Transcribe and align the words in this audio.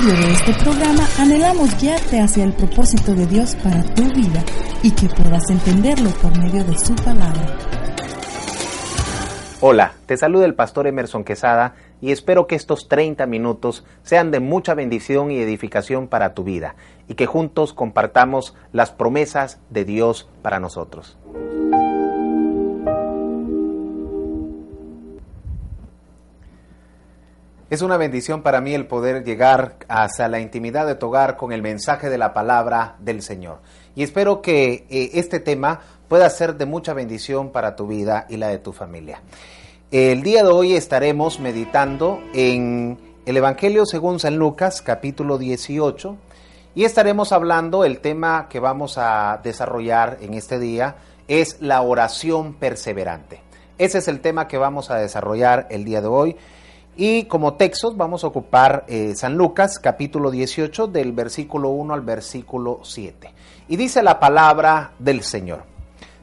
medio 0.00 0.14
de 0.14 0.32
este 0.32 0.54
programa 0.54 1.06
anhelamos 1.18 1.78
guiarte 1.80 2.20
hacia 2.20 2.44
el 2.44 2.52
propósito 2.52 3.14
de 3.14 3.26
Dios 3.26 3.54
para 3.56 3.82
tu 3.82 4.02
vida 4.04 4.42
y 4.82 4.92
que 4.92 5.08
puedas 5.08 5.50
entenderlo 5.50 6.10
por 6.22 6.36
medio 6.38 6.64
de 6.64 6.78
su 6.78 6.94
palabra. 6.94 7.58
Hola, 9.60 9.92
te 10.06 10.16
saluda 10.16 10.46
el 10.46 10.54
pastor 10.54 10.86
Emerson 10.86 11.22
Quesada 11.22 11.74
y 12.00 12.12
espero 12.12 12.46
que 12.46 12.54
estos 12.54 12.88
30 12.88 13.26
minutos 13.26 13.84
sean 14.02 14.30
de 14.30 14.40
mucha 14.40 14.74
bendición 14.74 15.30
y 15.30 15.38
edificación 15.38 16.08
para 16.08 16.32
tu 16.32 16.44
vida 16.44 16.76
y 17.06 17.14
que 17.14 17.26
juntos 17.26 17.74
compartamos 17.74 18.54
las 18.72 18.92
promesas 18.92 19.60
de 19.68 19.84
Dios 19.84 20.30
para 20.40 20.60
nosotros. 20.60 21.18
Es 27.70 27.82
una 27.82 27.96
bendición 27.96 28.42
para 28.42 28.60
mí 28.60 28.74
el 28.74 28.88
poder 28.88 29.22
llegar 29.22 29.76
hasta 29.86 30.26
la 30.26 30.40
intimidad 30.40 30.88
de 30.88 30.96
tu 30.96 31.06
hogar 31.06 31.36
con 31.36 31.52
el 31.52 31.62
mensaje 31.62 32.10
de 32.10 32.18
la 32.18 32.34
palabra 32.34 32.96
del 32.98 33.22
Señor. 33.22 33.60
Y 33.94 34.02
espero 34.02 34.42
que 34.42 34.86
eh, 34.90 35.10
este 35.14 35.38
tema 35.38 35.78
pueda 36.08 36.28
ser 36.30 36.56
de 36.56 36.66
mucha 36.66 36.94
bendición 36.94 37.50
para 37.50 37.76
tu 37.76 37.86
vida 37.86 38.26
y 38.28 38.38
la 38.38 38.48
de 38.48 38.58
tu 38.58 38.72
familia. 38.72 39.22
El 39.92 40.24
día 40.24 40.42
de 40.42 40.48
hoy 40.48 40.74
estaremos 40.74 41.38
meditando 41.38 42.20
en 42.34 42.98
el 43.24 43.36
Evangelio 43.36 43.86
según 43.86 44.18
San 44.18 44.36
Lucas, 44.36 44.82
capítulo 44.82 45.38
18, 45.38 46.16
y 46.74 46.82
estaremos 46.82 47.30
hablando, 47.30 47.84
el 47.84 48.00
tema 48.00 48.48
que 48.48 48.58
vamos 48.58 48.98
a 48.98 49.38
desarrollar 49.44 50.18
en 50.22 50.34
este 50.34 50.58
día 50.58 50.96
es 51.28 51.60
la 51.60 51.82
oración 51.82 52.54
perseverante. 52.54 53.42
Ese 53.78 53.98
es 53.98 54.08
el 54.08 54.18
tema 54.18 54.48
que 54.48 54.58
vamos 54.58 54.90
a 54.90 54.96
desarrollar 54.96 55.68
el 55.70 55.84
día 55.84 56.00
de 56.00 56.08
hoy. 56.08 56.36
Y 56.96 57.24
como 57.24 57.54
textos 57.54 57.96
vamos 57.96 58.24
a 58.24 58.26
ocupar 58.26 58.84
eh, 58.88 59.14
San 59.14 59.36
Lucas 59.36 59.78
capítulo 59.78 60.30
18 60.30 60.88
del 60.88 61.12
versículo 61.12 61.70
1 61.70 61.94
al 61.94 62.00
versículo 62.00 62.80
7. 62.82 63.32
Y 63.68 63.76
dice 63.76 64.02
la 64.02 64.18
palabra 64.18 64.92
del 64.98 65.22
Señor. 65.22 65.62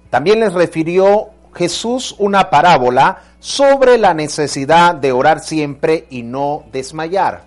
También 0.09 0.39
les 0.39 0.53
refirió 0.53 1.29
Jesús 1.53 2.15
una 2.19 2.49
parábola 2.49 3.23
sobre 3.39 3.97
la 3.97 4.13
necesidad 4.13 4.93
de 4.95 5.11
orar 5.11 5.39
siempre 5.39 6.05
y 6.09 6.23
no 6.23 6.63
desmayar, 6.71 7.43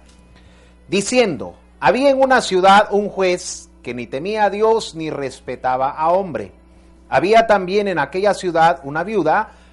diciendo, 0.89 1.55
había 1.79 2.11
en 2.11 2.21
una 2.21 2.41
ciudad 2.41 2.89
un 2.91 3.09
juez 3.09 3.71
que 3.83 3.95
ni 3.95 4.07
temía 4.07 4.45
a 4.45 4.51
Dios 4.51 4.95
ni 4.95 5.11
respetaba 5.11 5.91
a 5.91 6.11
hombre. 6.11 6.53
Había 7.09 7.47
también 7.47 7.89
en 7.89 7.98
aquella 7.98 8.35
ciudad 8.35 8.81
una 8.85 9.05
viuda 9.05 9.53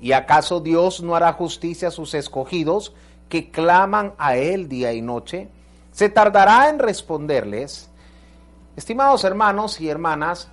¿Y 0.00 0.12
acaso 0.12 0.60
Dios 0.60 1.02
no 1.02 1.14
hará 1.14 1.32
justicia 1.32 1.88
a 1.88 1.92
sus 1.92 2.14
escogidos 2.14 2.92
que 3.28 3.50
claman 3.50 4.14
a 4.18 4.36
Él 4.36 4.68
día 4.68 4.92
y 4.92 5.02
noche? 5.02 5.48
¿Se 5.92 6.08
tardará 6.08 6.68
en 6.68 6.78
responderles? 6.78 7.90
Estimados 8.76 9.24
hermanos 9.24 9.80
y 9.80 9.88
hermanas, 9.88 10.48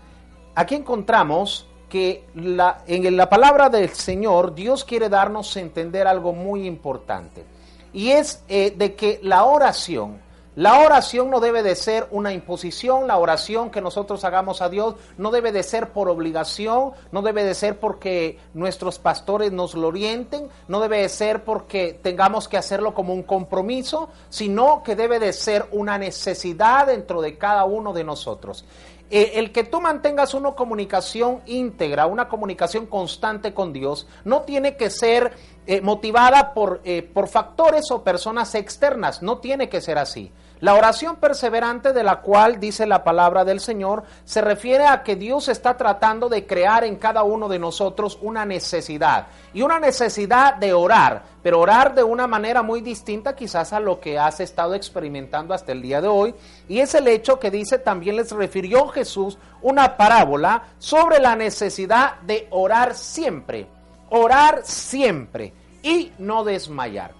aquí 0.55 0.75
encontramos 0.75 1.67
que 1.89 2.25
en 2.35 3.17
la 3.17 3.29
palabra 3.29 3.69
del 3.69 3.89
Señor 3.89 4.55
Dios 4.55 4.83
quiere 4.83 5.07
darnos 5.07 5.55
a 5.55 5.59
entender 5.59 6.07
algo 6.07 6.33
muy 6.33 6.65
importante. 6.65 7.45
Y 7.93 8.09
es 8.09 8.43
eh, 8.49 8.73
de 8.75 8.95
que 8.95 9.19
la 9.23 9.45
oración 9.45 10.24
la 10.55 10.79
oración 10.79 11.29
no 11.29 11.41
debe 11.41 11.63
de 11.63 11.75
ser 11.75 12.07
una 12.11 12.31
imposición, 12.31 13.07
la 13.07 13.17
oración 13.17 13.69
que 13.69 13.81
nosotros 13.81 14.23
hagamos 14.23 14.61
a 14.61 14.69
Dios 14.69 14.95
no 15.17 15.29
debe 15.31 15.51
de 15.51 15.63
ser 15.63 15.89
por 15.89 16.07
obligación, 16.07 16.91
no 17.11 17.21
debe 17.21 17.43
de 17.43 17.53
ser 17.53 17.77
porque 17.77 18.39
nuestros 18.53 18.97
pastores 18.97 19.51
nos 19.51 19.75
lo 19.75 19.87
orienten, 19.87 20.47
no 20.69 20.79
debe 20.79 20.99
de 20.99 21.09
ser 21.09 21.43
porque 21.43 21.99
tengamos 22.01 22.47
que 22.47 22.55
hacerlo 22.55 22.93
como 22.93 23.13
un 23.13 23.23
compromiso, 23.23 24.07
sino 24.29 24.81
que 24.81 24.95
debe 24.95 25.19
de 25.19 25.33
ser 25.33 25.67
una 25.71 25.97
necesidad 25.97 26.87
dentro 26.87 27.21
de 27.21 27.37
cada 27.37 27.65
uno 27.65 27.91
de 27.91 28.05
nosotros. 28.05 28.63
Eh, 29.11 29.33
el 29.35 29.51
que 29.51 29.63
tú 29.63 29.81
mantengas 29.81 30.33
una 30.33 30.53
comunicación 30.53 31.41
íntegra, 31.45 32.07
una 32.07 32.27
comunicación 32.27 32.87
constante 32.87 33.53
con 33.53 33.71
Dios, 33.71 34.07
no 34.23 34.41
tiene 34.41 34.77
que 34.77 34.89
ser 34.89 35.33
eh, 35.67 35.81
motivada 35.81 36.53
por, 36.53 36.81
eh, 36.85 37.03
por 37.03 37.27
factores 37.27 37.91
o 37.91 38.03
personas 38.03 38.55
externas, 38.55 39.21
no 39.21 39.37
tiene 39.37 39.69
que 39.69 39.79
ser 39.81 39.97
así. 39.99 40.31
La 40.61 40.73
oración 40.73 41.17
perseverante 41.17 41.91
de 41.91 42.03
la 42.03 42.21
cual 42.21 42.61
dice 42.61 42.85
la 42.85 43.03
palabra 43.03 43.43
del 43.43 43.59
Señor 43.59 44.03
se 44.23 44.39
refiere 44.39 44.85
a 44.85 45.03
que 45.03 45.17
Dios 45.17 45.49
está 45.49 45.75
tratando 45.75 46.29
de 46.29 46.47
crear 46.47 46.85
en 46.85 46.95
cada 46.95 47.23
uno 47.23 47.49
de 47.49 47.59
nosotros 47.59 48.17
una 48.21 48.45
necesidad 48.45 49.27
y 49.53 49.63
una 49.63 49.81
necesidad 49.81 50.55
de 50.55 50.73
orar, 50.73 51.23
pero 51.43 51.59
orar 51.59 51.93
de 51.93 52.03
una 52.03 52.25
manera 52.25 52.61
muy 52.61 52.79
distinta 52.79 53.35
quizás 53.35 53.73
a 53.73 53.81
lo 53.81 53.99
que 53.99 54.17
has 54.17 54.39
estado 54.39 54.75
experimentando 54.75 55.53
hasta 55.53 55.73
el 55.73 55.81
día 55.81 55.99
de 55.99 56.07
hoy 56.07 56.33
y 56.69 56.79
es 56.79 56.95
el 56.95 57.09
hecho 57.09 57.37
que 57.37 57.51
dice 57.51 57.77
también 57.77 58.15
les 58.15 58.31
refirió 58.31 58.87
Jesús 58.87 59.37
una 59.61 59.97
parábola 59.97 60.63
sobre 60.79 61.19
la 61.19 61.35
necesidad 61.35 62.21
de 62.21 62.47
orar 62.51 62.95
siempre, 62.95 63.67
orar 64.09 64.61
siempre 64.63 65.53
y 65.83 66.13
no 66.17 66.45
desmayar. 66.45 67.11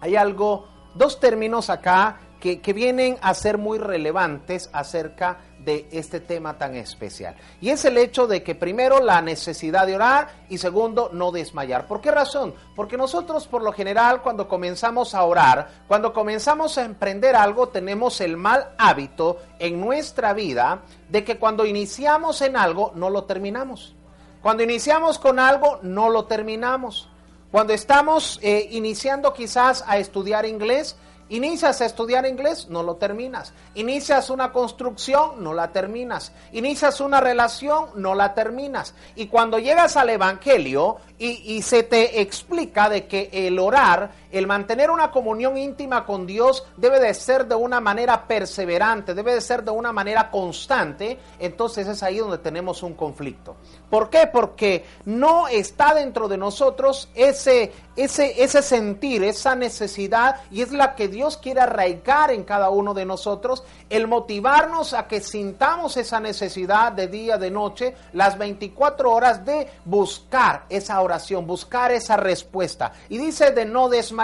Hay 0.00 0.14
algo, 0.14 0.68
dos 0.94 1.18
términos 1.18 1.68
acá 1.68 2.16
que, 2.40 2.72
vienen 2.72 3.18
a 3.20 3.34
ser 3.34 3.58
muy 3.58 3.78
relevantes 3.78 4.70
acerca 4.72 5.38
de 5.58 5.86
este 5.92 6.20
tema 6.20 6.56
tan 6.56 6.74
especial. 6.74 7.36
Y 7.60 7.68
es 7.68 7.84
el 7.84 7.98
hecho 7.98 8.26
de 8.26 8.42
que 8.42 8.54
primero 8.54 9.00
la 9.00 9.20
necesidad 9.20 9.86
de 9.86 9.94
orar 9.94 10.28
y 10.48 10.56
segundo 10.56 11.10
no 11.12 11.30
desmayar. 11.30 11.86
¿Por 11.86 12.00
qué 12.00 12.10
razón? 12.10 12.54
Porque 12.74 12.96
nosotros 12.96 13.46
por 13.46 13.62
lo 13.62 13.72
general 13.72 14.22
cuando 14.22 14.48
comenzamos 14.48 15.14
a 15.14 15.22
orar, 15.22 15.68
cuando 15.86 16.14
comenzamos 16.14 16.78
a 16.78 16.84
emprender 16.84 17.36
algo, 17.36 17.68
tenemos 17.68 18.20
el 18.22 18.38
mal 18.38 18.70
hábito 18.78 19.38
en 19.58 19.78
nuestra 19.78 20.32
vida 20.32 20.80
de 21.10 21.22
que 21.22 21.38
cuando 21.38 21.66
iniciamos 21.66 22.40
en 22.40 22.56
algo 22.56 22.92
no 22.94 23.10
lo 23.10 23.24
terminamos. 23.24 23.94
Cuando 24.40 24.62
iniciamos 24.62 25.18
con 25.18 25.38
algo 25.38 25.78
no 25.82 26.08
lo 26.08 26.24
terminamos. 26.24 27.10
Cuando 27.50 27.72
estamos 27.74 28.38
eh, 28.42 28.68
iniciando 28.70 29.34
quizás 29.34 29.84
a 29.86 29.98
estudiar 29.98 30.46
inglés, 30.46 30.96
Inicias 31.30 31.80
a 31.80 31.86
estudiar 31.86 32.26
inglés, 32.26 32.66
no 32.68 32.82
lo 32.82 32.96
terminas. 32.96 33.52
Inicias 33.76 34.30
una 34.30 34.50
construcción, 34.50 35.42
no 35.42 35.54
la 35.54 35.70
terminas. 35.70 36.32
Inicias 36.52 37.00
una 37.00 37.20
relación, 37.20 37.86
no 37.94 38.16
la 38.16 38.34
terminas. 38.34 38.94
Y 39.14 39.28
cuando 39.28 39.60
llegas 39.60 39.96
al 39.96 40.10
Evangelio 40.10 40.96
y, 41.18 41.62
se 41.62 41.84
te 41.84 42.20
explica 42.20 42.88
de 42.88 43.06
que 43.06 43.30
el 43.32 43.60
orar, 43.60 44.10
el 44.30 44.46
mantener 44.46 44.90
una 44.90 45.10
comunión 45.10 45.58
íntima 45.58 46.04
con 46.04 46.26
Dios 46.26 46.64
debe 46.76 47.00
de 47.00 47.12
ser 47.14 47.46
de 47.46 47.54
una 47.54 47.80
manera 47.80 48.26
perseverante, 48.26 49.14
debe 49.14 49.34
de 49.34 49.40
ser 49.40 49.64
de 49.64 49.70
una 49.70 49.92
manera 49.92 50.30
constante, 50.30 51.18
entonces 51.38 51.86
es 51.86 52.02
ahí 52.02 52.18
donde 52.18 52.38
tenemos 52.38 52.82
un 52.82 52.94
conflicto. 52.94 53.56
¿Por 53.88 54.08
qué? 54.08 54.28
Porque 54.32 54.84
no 55.04 55.48
está 55.48 55.94
dentro 55.94 56.28
de 56.28 56.38
nosotros 56.38 57.08
ese, 57.14 57.72
ese, 57.96 58.42
ese 58.42 58.62
sentir, 58.62 59.24
esa 59.24 59.54
necesidad, 59.54 60.36
y 60.50 60.62
es 60.62 60.72
la 60.72 60.94
que 60.94 61.08
Dios 61.08 61.36
quiere 61.36 61.60
arraigar 61.60 62.30
en 62.30 62.44
cada 62.44 62.70
uno 62.70 62.94
de 62.94 63.04
nosotros, 63.04 63.64
el 63.88 64.06
motivarnos 64.06 64.94
a 64.94 65.08
que 65.08 65.20
sintamos 65.20 65.96
esa 65.96 66.20
necesidad 66.20 66.92
de 66.92 67.08
día, 67.08 67.36
de 67.36 67.50
noche, 67.50 67.94
las 68.12 68.38
24 68.38 69.10
horas 69.10 69.44
de 69.44 69.68
buscar 69.84 70.64
esa 70.68 71.00
oración 71.00 71.46
buscar 71.46 71.90
esa 71.92 72.16
respuesta. 72.16 72.92
Y 73.08 73.18
dice 73.18 73.50
de 73.50 73.64
no 73.64 73.88
desmayar. 73.88 74.19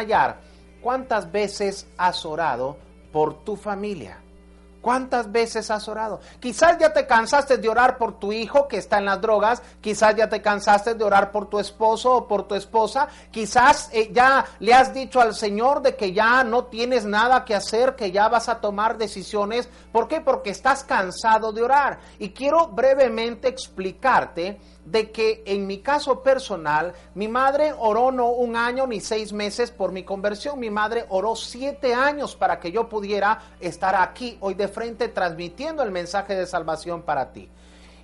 ¿Cuántas 0.82 1.32
veces 1.32 1.86
has 1.96 2.24
orado 2.26 2.76
por 3.12 3.44
tu 3.44 3.56
familia? 3.56 4.18
¿Cuántas 4.86 5.32
veces 5.32 5.68
has 5.72 5.88
orado? 5.88 6.20
Quizás 6.38 6.78
ya 6.78 6.92
te 6.92 7.08
cansaste 7.08 7.58
de 7.58 7.68
orar 7.68 7.98
por 7.98 8.20
tu 8.20 8.30
hijo 8.30 8.68
que 8.68 8.76
está 8.76 8.98
en 8.98 9.06
las 9.06 9.20
drogas, 9.20 9.60
quizás 9.80 10.14
ya 10.14 10.28
te 10.28 10.40
cansaste 10.40 10.94
de 10.94 11.02
orar 11.02 11.32
por 11.32 11.48
tu 11.48 11.58
esposo 11.58 12.14
o 12.14 12.28
por 12.28 12.46
tu 12.46 12.54
esposa, 12.54 13.08
quizás 13.32 13.90
eh, 13.92 14.10
ya 14.12 14.44
le 14.60 14.72
has 14.72 14.94
dicho 14.94 15.20
al 15.20 15.34
Señor 15.34 15.82
de 15.82 15.96
que 15.96 16.12
ya 16.12 16.44
no 16.44 16.66
tienes 16.66 17.04
nada 17.04 17.44
que 17.44 17.56
hacer, 17.56 17.96
que 17.96 18.12
ya 18.12 18.28
vas 18.28 18.48
a 18.48 18.60
tomar 18.60 18.96
decisiones. 18.96 19.68
¿Por 19.90 20.06
qué? 20.06 20.20
Porque 20.20 20.50
estás 20.50 20.84
cansado 20.84 21.50
de 21.50 21.64
orar. 21.64 21.98
Y 22.20 22.30
quiero 22.30 22.68
brevemente 22.68 23.48
explicarte 23.48 24.60
de 24.86 25.10
que 25.10 25.42
en 25.46 25.66
mi 25.66 25.78
caso 25.78 26.22
personal, 26.22 26.94
mi 27.14 27.28
madre 27.28 27.74
oró 27.76 28.12
no 28.12 28.30
un 28.30 28.56
año 28.56 28.86
ni 28.86 29.00
seis 29.00 29.32
meses 29.32 29.70
por 29.70 29.92
mi 29.92 30.04
conversión, 30.04 30.58
mi 30.58 30.70
madre 30.70 31.04
oró 31.08 31.36
siete 31.36 31.92
años 31.92 32.36
para 32.36 32.58
que 32.58 32.72
yo 32.72 32.88
pudiera 32.88 33.42
estar 33.60 33.94
aquí 33.96 34.38
hoy 34.40 34.54
de 34.54 34.68
frente 34.68 35.08
transmitiendo 35.08 35.82
el 35.82 35.90
mensaje 35.90 36.34
de 36.34 36.46
salvación 36.46 37.02
para 37.02 37.32
ti. 37.32 37.50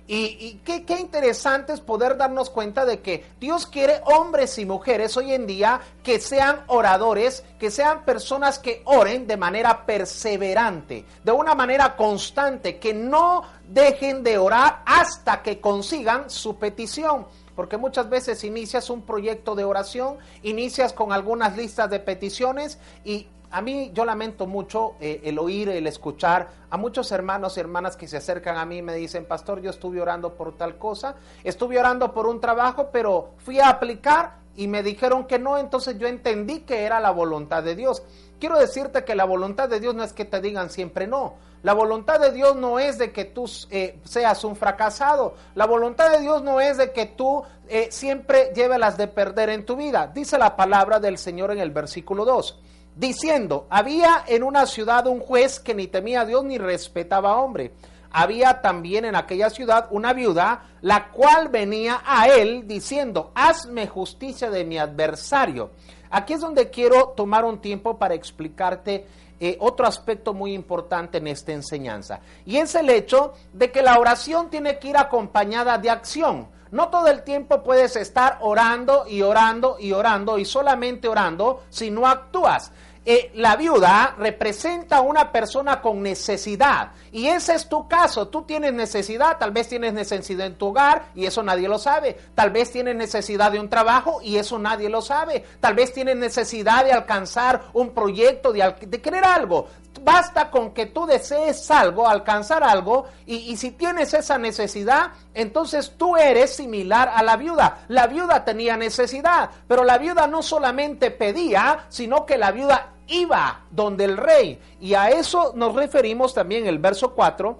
Y, 0.05 0.59
qué, 0.65 0.83
qué, 0.83 0.99
interesante 0.99 1.71
es 1.71 1.79
poder 1.79 2.17
darnos 2.17 2.49
cuenta 2.49 2.83
de 2.83 2.99
que 2.99 3.25
Dios 3.39 3.65
quiere 3.65 4.01
hombres 4.03 4.57
y 4.57 4.65
mujeres 4.65 5.15
hoy 5.15 5.33
en 5.33 5.47
día 5.47 5.79
que 6.03 6.19
sean 6.19 6.63
oradores, 6.67 7.45
que 7.57 7.71
sean 7.71 8.03
personas 8.03 8.59
que 8.59 8.81
oren 8.83 9.27
de 9.27 9.37
manera 9.37 9.85
perseverante, 9.85 11.05
de 11.23 11.31
una 11.31 11.55
manera 11.55 11.95
constante, 11.95 12.79
que 12.79 12.93
no 12.93 13.43
dejen 13.69 14.23
de 14.23 14.37
orar 14.37 14.81
hasta 14.85 15.41
que 15.41 15.61
consigan 15.61 16.29
su 16.29 16.57
petición. 16.57 17.25
Porque 17.55 17.77
muchas 17.77 18.09
veces 18.09 18.43
inicias 18.43 18.89
un 18.89 19.03
proyecto 19.03 19.55
de 19.55 19.63
oración, 19.63 20.17
inicias 20.41 20.91
con 20.91 21.13
algunas 21.13 21.55
listas 21.55 21.89
de 21.89 21.99
peticiones 21.99 22.77
y 23.05 23.27
a 23.53 23.61
mí 23.61 23.91
yo 23.93 24.03
lamento 24.03 24.47
mucho 24.47 24.95
eh, 24.99 25.21
el 25.25 25.37
oír, 25.37 25.69
el 25.69 25.85
escuchar 25.85 26.49
a 26.71 26.75
muchos 26.75 27.11
hermanos 27.11 27.55
y 27.55 27.59
hermanas 27.59 27.95
que 27.95 28.07
se 28.07 28.17
acercan 28.17 28.57
a 28.57 28.65
mí 28.65 28.77
y 28.77 28.81
me 28.81 28.95
dicen, 28.95 29.25
pastor, 29.25 29.61
yo 29.61 29.69
estuve 29.69 30.01
orando 30.01 30.33
por 30.33 30.57
tal 30.57 30.79
cosa, 30.79 31.15
estuve 31.43 31.77
orando 31.77 32.15
por 32.15 32.25
un 32.25 32.41
trabajo, 32.41 32.89
pero 32.91 33.29
fui 33.37 33.59
a 33.59 33.69
aplicar 33.69 34.37
y 34.55 34.67
me 34.67 34.81
dijeron 34.81 35.25
que 35.27 35.37
no, 35.37 35.59
entonces 35.59 35.99
yo 35.99 36.07
entendí 36.07 36.61
que 36.61 36.81
era 36.81 36.99
la 36.99 37.11
voluntad 37.11 37.61
de 37.61 37.75
Dios. 37.75 38.01
Quiero 38.39 38.57
decirte 38.57 39.03
que 39.03 39.13
la 39.13 39.25
voluntad 39.25 39.69
de 39.69 39.79
Dios 39.79 39.93
no 39.93 40.03
es 40.03 40.13
que 40.13 40.25
te 40.25 40.41
digan 40.41 40.71
siempre 40.71 41.05
no. 41.05 41.35
La 41.61 41.73
voluntad 41.73 42.19
de 42.19 42.31
Dios 42.31 42.55
no 42.55 42.79
es 42.79 42.97
de 42.97 43.11
que 43.11 43.23
tú 43.23 43.45
eh, 43.69 43.99
seas 44.03 44.43
un 44.43 44.55
fracasado. 44.55 45.35
La 45.53 45.67
voluntad 45.67 46.11
de 46.11 46.21
Dios 46.21 46.41
no 46.41 46.59
es 46.59 46.77
de 46.77 46.91
que 46.91 47.05
tú 47.05 47.43
eh, 47.67 47.89
siempre 47.91 48.51
lleves 48.55 48.79
las 48.79 48.97
de 48.97 49.07
perder 49.07 49.49
en 49.49 49.63
tu 49.63 49.75
vida. 49.75 50.07
Dice 50.07 50.39
la 50.39 50.55
palabra 50.55 50.99
del 50.99 51.19
Señor 51.19 51.51
en 51.51 51.59
el 51.59 51.69
versículo 51.69 52.25
2 52.25 52.59
diciendo, 52.95 53.67
había 53.69 54.23
en 54.27 54.43
una 54.43 54.65
ciudad 54.65 55.07
un 55.07 55.19
juez 55.19 55.59
que 55.59 55.73
ni 55.73 55.87
temía 55.87 56.21
a 56.21 56.25
Dios 56.25 56.43
ni 56.43 56.57
respetaba 56.57 57.31
a 57.31 57.37
hombre. 57.37 57.73
Había 58.11 58.61
también 58.61 59.05
en 59.05 59.15
aquella 59.15 59.49
ciudad 59.49 59.87
una 59.89 60.13
viuda, 60.13 60.65
la 60.81 61.09
cual 61.09 61.49
venía 61.49 62.01
a 62.05 62.27
él 62.27 62.67
diciendo, 62.67 63.31
hazme 63.33 63.87
justicia 63.87 64.51
de 64.51 64.63
mi 64.63 64.77
adversario. 64.77 65.71
Aquí 66.11 66.33
es 66.33 66.41
donde 66.41 66.69
quiero 66.69 67.13
tomar 67.17 67.43
un 67.43 67.59
tiempo 67.59 67.97
para 67.97 68.13
explicarte 68.13 69.07
eh, 69.39 69.57
otro 69.59 69.87
aspecto 69.87 70.33
muy 70.33 70.53
importante 70.53 71.17
en 71.17 71.27
esta 71.27 71.53
enseñanza. 71.53 72.19
Y 72.45 72.57
es 72.57 72.75
el 72.75 72.89
hecho 72.91 73.33
de 73.51 73.71
que 73.71 73.81
la 73.81 73.97
oración 73.97 74.49
tiene 74.51 74.77
que 74.77 74.89
ir 74.89 74.97
acompañada 74.97 75.79
de 75.79 75.89
acción. 75.89 76.47
No 76.69 76.89
todo 76.89 77.07
el 77.07 77.23
tiempo 77.23 77.61
puedes 77.61 77.95
estar 77.95 78.37
orando 78.41 79.05
y 79.07 79.21
orando 79.21 79.77
y 79.79 79.91
orando 79.91 80.39
y 80.39 80.45
solamente 80.45 81.07
orando 81.07 81.63
si 81.69 81.91
no 81.91 82.07
actúas. 82.07 82.71
Eh, 83.05 83.31
la 83.35 83.57
viuda 83.57 84.15
representa 84.17 84.97
a 84.97 85.01
una 85.01 85.29
persona 85.29 85.81
con 85.81 86.01
necesidad. 86.01 86.91
Y 87.11 87.27
ese 87.27 87.53
es 87.55 87.67
tu 87.67 87.85
caso. 87.87 88.29
Tú 88.29 88.43
tienes 88.43 88.73
necesidad, 88.73 89.37
tal 89.37 89.51
vez 89.51 89.67
tienes 89.67 89.93
necesidad 89.93 90.47
en 90.47 90.55
tu 90.55 90.67
hogar 90.67 91.09
y 91.13 91.25
eso 91.25 91.43
nadie 91.43 91.67
lo 91.67 91.77
sabe. 91.79 92.17
Tal 92.33 92.51
vez 92.51 92.71
tienes 92.71 92.95
necesidad 92.95 93.51
de 93.51 93.59
un 93.59 93.69
trabajo 93.69 94.21
y 94.23 94.37
eso 94.37 94.57
nadie 94.57 94.87
lo 94.87 95.01
sabe. 95.01 95.43
Tal 95.59 95.73
vez 95.73 95.91
tienes 95.91 96.15
necesidad 96.15 96.85
de 96.85 96.93
alcanzar 96.93 97.65
un 97.73 97.89
proyecto, 97.89 98.53
de, 98.53 99.01
querer 99.01 99.25
algo. 99.25 99.67
Basta 100.01 100.49
con 100.49 100.73
que 100.73 100.87
tú 100.87 101.05
desees 101.05 101.69
algo, 101.69 102.07
alcanzar 102.07 102.63
algo, 102.63 103.05
y, 103.27 103.35
y 103.35 103.57
si 103.57 103.71
tienes 103.71 104.13
esa 104.13 104.39
necesidad, 104.39 105.11
entonces 105.35 105.93
tú 105.97 106.17
eres 106.17 106.55
similar 106.55 107.11
a 107.13 107.21
la 107.21 107.37
viuda. 107.37 107.83
La 107.89 108.07
viuda 108.07 108.43
tenía 108.43 108.75
necesidad, 108.75 109.51
pero 109.67 109.83
la 109.83 109.99
viuda 109.99 110.25
no 110.25 110.41
solamente 110.41 111.11
pedía, 111.11 111.85
sino 111.89 112.25
que 112.25 112.39
la 112.39 112.51
viuda 112.51 112.92
iba 113.07 113.65
donde 113.71 114.05
el 114.05 114.17
rey. 114.17 114.59
Y 114.79 114.93
a 114.93 115.09
eso 115.09 115.53
nos 115.55 115.75
referimos 115.75 116.33
también 116.33 116.67
el 116.67 116.79
verso 116.79 117.13
4, 117.13 117.59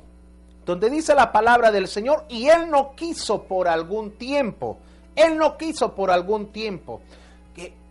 donde 0.65 0.89
dice 0.89 1.13
la 1.13 1.31
palabra 1.31 1.71
del 1.71 1.87
Señor, 1.87 2.25
y 2.29 2.47
él 2.47 2.69
no 2.69 2.95
quiso 2.95 3.43
por 3.43 3.67
algún 3.67 4.11
tiempo. 4.11 4.77
Él 5.15 5.37
no 5.37 5.57
quiso 5.57 5.93
por 5.93 6.09
algún 6.09 6.51
tiempo. 6.51 7.01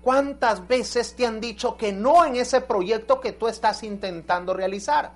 ¿Cuántas 0.02 0.66
veces 0.66 1.14
te 1.14 1.25
han 1.25 1.40
dicho 1.40 1.76
que 1.76 1.93
no 1.93 2.25
en 2.25 2.34
ese 2.34 2.60
proyecto 2.60 3.20
que 3.20 3.32
tú 3.32 3.46
estás 3.46 3.84
intentando 3.84 4.52
realizar? 4.52 5.12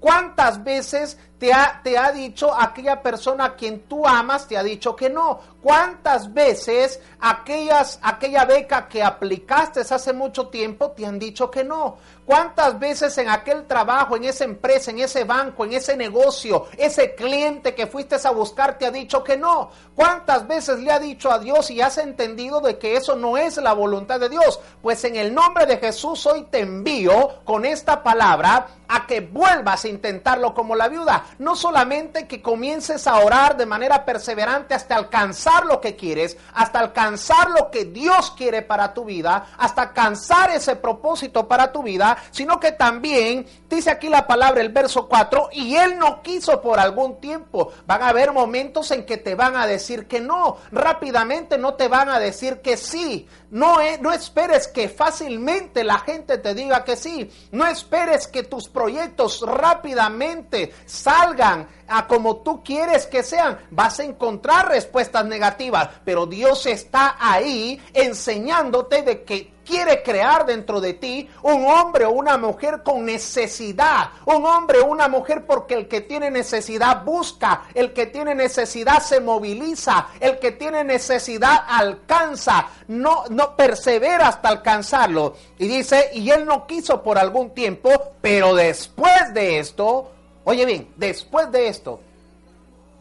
¿Cuántas 0.00 0.64
veces 0.64 1.18
te 1.40 1.54
ha, 1.54 1.80
te 1.82 1.96
ha 1.96 2.12
dicho 2.12 2.54
aquella 2.54 3.00
persona 3.00 3.46
a 3.46 3.56
quien 3.56 3.80
tú 3.88 4.06
amas, 4.06 4.46
te 4.46 4.58
ha 4.58 4.62
dicho 4.62 4.94
que 4.94 5.08
no? 5.08 5.40
¿Cuántas 5.62 6.32
veces 6.32 7.00
aquellas, 7.18 7.98
aquella 8.02 8.44
beca 8.44 8.88
que 8.88 9.02
aplicaste 9.02 9.80
hace 9.80 10.12
mucho 10.12 10.48
tiempo 10.48 10.90
te 10.90 11.06
han 11.06 11.18
dicho 11.18 11.50
que 11.50 11.64
no? 11.64 11.96
¿Cuántas 12.26 12.78
veces 12.78 13.16
en 13.18 13.28
aquel 13.28 13.66
trabajo, 13.66 14.16
en 14.16 14.24
esa 14.24 14.44
empresa, 14.44 14.90
en 14.90 15.00
ese 15.00 15.24
banco, 15.24 15.64
en 15.64 15.72
ese 15.72 15.96
negocio, 15.96 16.66
ese 16.78 17.14
cliente 17.14 17.74
que 17.74 17.86
fuiste 17.86 18.16
a 18.22 18.30
buscar 18.30 18.78
te 18.78 18.86
ha 18.86 18.90
dicho 18.90 19.24
que 19.24 19.36
no? 19.36 19.70
¿Cuántas 19.94 20.46
veces 20.46 20.78
le 20.78 20.92
ha 20.92 20.98
dicho 20.98 21.30
a 21.30 21.38
Dios 21.38 21.70
y 21.70 21.80
has 21.80 21.98
entendido 21.98 22.60
de 22.60 22.78
que 22.78 22.96
eso 22.96 23.16
no 23.16 23.36
es 23.36 23.56
la 23.56 23.72
voluntad 23.72 24.20
de 24.20 24.28
Dios? 24.28 24.60
Pues 24.80 25.02
en 25.04 25.16
el 25.16 25.34
nombre 25.34 25.66
de 25.66 25.78
Jesús 25.78 26.24
hoy 26.26 26.46
te 26.50 26.60
envío 26.60 27.44
con 27.44 27.64
esta 27.64 28.02
palabra 28.02 28.68
a 28.88 29.06
que 29.06 29.20
vuelvas 29.20 29.84
a 29.84 29.88
intentarlo 29.88 30.52
como 30.54 30.74
la 30.74 30.88
viuda. 30.88 31.24
No 31.38 31.56
solamente 31.56 32.26
que 32.26 32.42
comiences 32.42 33.06
a 33.06 33.18
orar 33.18 33.56
de 33.56 33.66
manera 33.66 34.04
perseverante 34.04 34.74
hasta 34.74 34.96
alcanzar 34.96 35.66
lo 35.66 35.80
que 35.80 35.96
quieres, 35.96 36.36
hasta 36.54 36.80
alcanzar 36.80 37.50
lo 37.50 37.70
que 37.70 37.84
Dios 37.84 38.32
quiere 38.32 38.62
para 38.62 38.92
tu 38.94 39.04
vida, 39.04 39.46
hasta 39.58 39.82
alcanzar 39.82 40.50
ese 40.50 40.76
propósito 40.76 41.46
para 41.46 41.72
tu 41.72 41.82
vida, 41.82 42.16
sino 42.30 42.58
que 42.60 42.72
también 42.72 43.46
dice 43.68 43.90
aquí 43.90 44.08
la 44.08 44.26
palabra, 44.26 44.60
el 44.60 44.70
verso 44.70 45.08
4, 45.08 45.50
y 45.52 45.76
Él 45.76 45.98
no 45.98 46.22
quiso 46.22 46.60
por 46.60 46.78
algún 46.78 47.20
tiempo. 47.20 47.72
Van 47.86 48.02
a 48.02 48.08
haber 48.08 48.32
momentos 48.32 48.90
en 48.90 49.04
que 49.04 49.16
te 49.16 49.34
van 49.34 49.56
a 49.56 49.66
decir 49.66 50.06
que 50.06 50.20
no, 50.20 50.56
rápidamente 50.72 51.58
no 51.58 51.74
te 51.74 51.88
van 51.88 52.08
a 52.08 52.18
decir 52.18 52.60
que 52.60 52.76
sí. 52.76 53.28
No, 53.50 53.78
no 54.00 54.12
esperes 54.12 54.68
que 54.68 54.88
fácilmente 54.88 55.82
la 55.82 55.98
gente 55.98 56.38
te 56.38 56.54
diga 56.54 56.84
que 56.84 56.96
sí. 56.96 57.30
No 57.50 57.66
esperes 57.66 58.28
que 58.28 58.44
tus 58.44 58.68
proyectos 58.68 59.42
rápidamente 59.44 60.72
salgan 61.20 61.68
a 61.88 62.06
como 62.06 62.36
tú 62.36 62.62
quieres 62.62 63.06
que 63.06 63.22
sean. 63.22 63.58
Vas 63.70 64.00
a 64.00 64.04
encontrar 64.04 64.68
respuestas 64.68 65.24
negativas, 65.24 65.88
pero 66.04 66.26
Dios 66.26 66.66
está 66.66 67.16
ahí 67.18 67.80
enseñándote 67.92 69.02
de 69.02 69.24
que 69.24 69.52
quiere 69.64 70.02
crear 70.02 70.46
dentro 70.46 70.80
de 70.80 70.94
ti 70.94 71.28
un 71.42 71.64
hombre 71.66 72.04
o 72.04 72.10
una 72.10 72.36
mujer 72.36 72.82
con 72.84 73.04
necesidad. 73.04 74.10
Un 74.24 74.44
hombre 74.46 74.78
o 74.80 74.86
una 74.86 75.08
mujer 75.08 75.46
porque 75.46 75.74
el 75.74 75.88
que 75.88 76.00
tiene 76.00 76.30
necesidad 76.30 77.04
busca, 77.04 77.64
el 77.74 77.92
que 77.92 78.06
tiene 78.06 78.34
necesidad 78.34 79.00
se 79.00 79.20
moviliza, 79.20 80.08
el 80.20 80.38
que 80.38 80.52
tiene 80.52 80.84
necesidad 80.84 81.64
alcanza, 81.68 82.68
no, 82.88 83.24
no 83.30 83.56
persevera 83.56 84.28
hasta 84.28 84.48
alcanzarlo. 84.48 85.34
Y 85.58 85.66
dice, 85.66 86.10
y 86.14 86.30
él 86.30 86.46
no 86.46 86.66
quiso 86.66 87.02
por 87.02 87.18
algún 87.18 87.50
tiempo, 87.50 87.90
pero 88.20 88.54
después 88.54 89.34
de 89.34 89.58
esto, 89.58 90.10
oye 90.44 90.64
bien, 90.66 90.92
después 90.96 91.50
de 91.50 91.68
esto, 91.68 92.00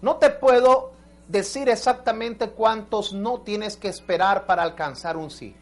no 0.02 0.18
te 0.18 0.30
puedo 0.30 0.92
decir 1.28 1.70
exactamente 1.70 2.50
cuántos 2.50 3.14
no 3.14 3.42
tienes 3.42 3.78
que 3.78 3.88
esperar 3.88 4.46
para 4.46 4.64
alcanzar 4.64 5.18
un 5.18 5.30
sí. 5.30 5.56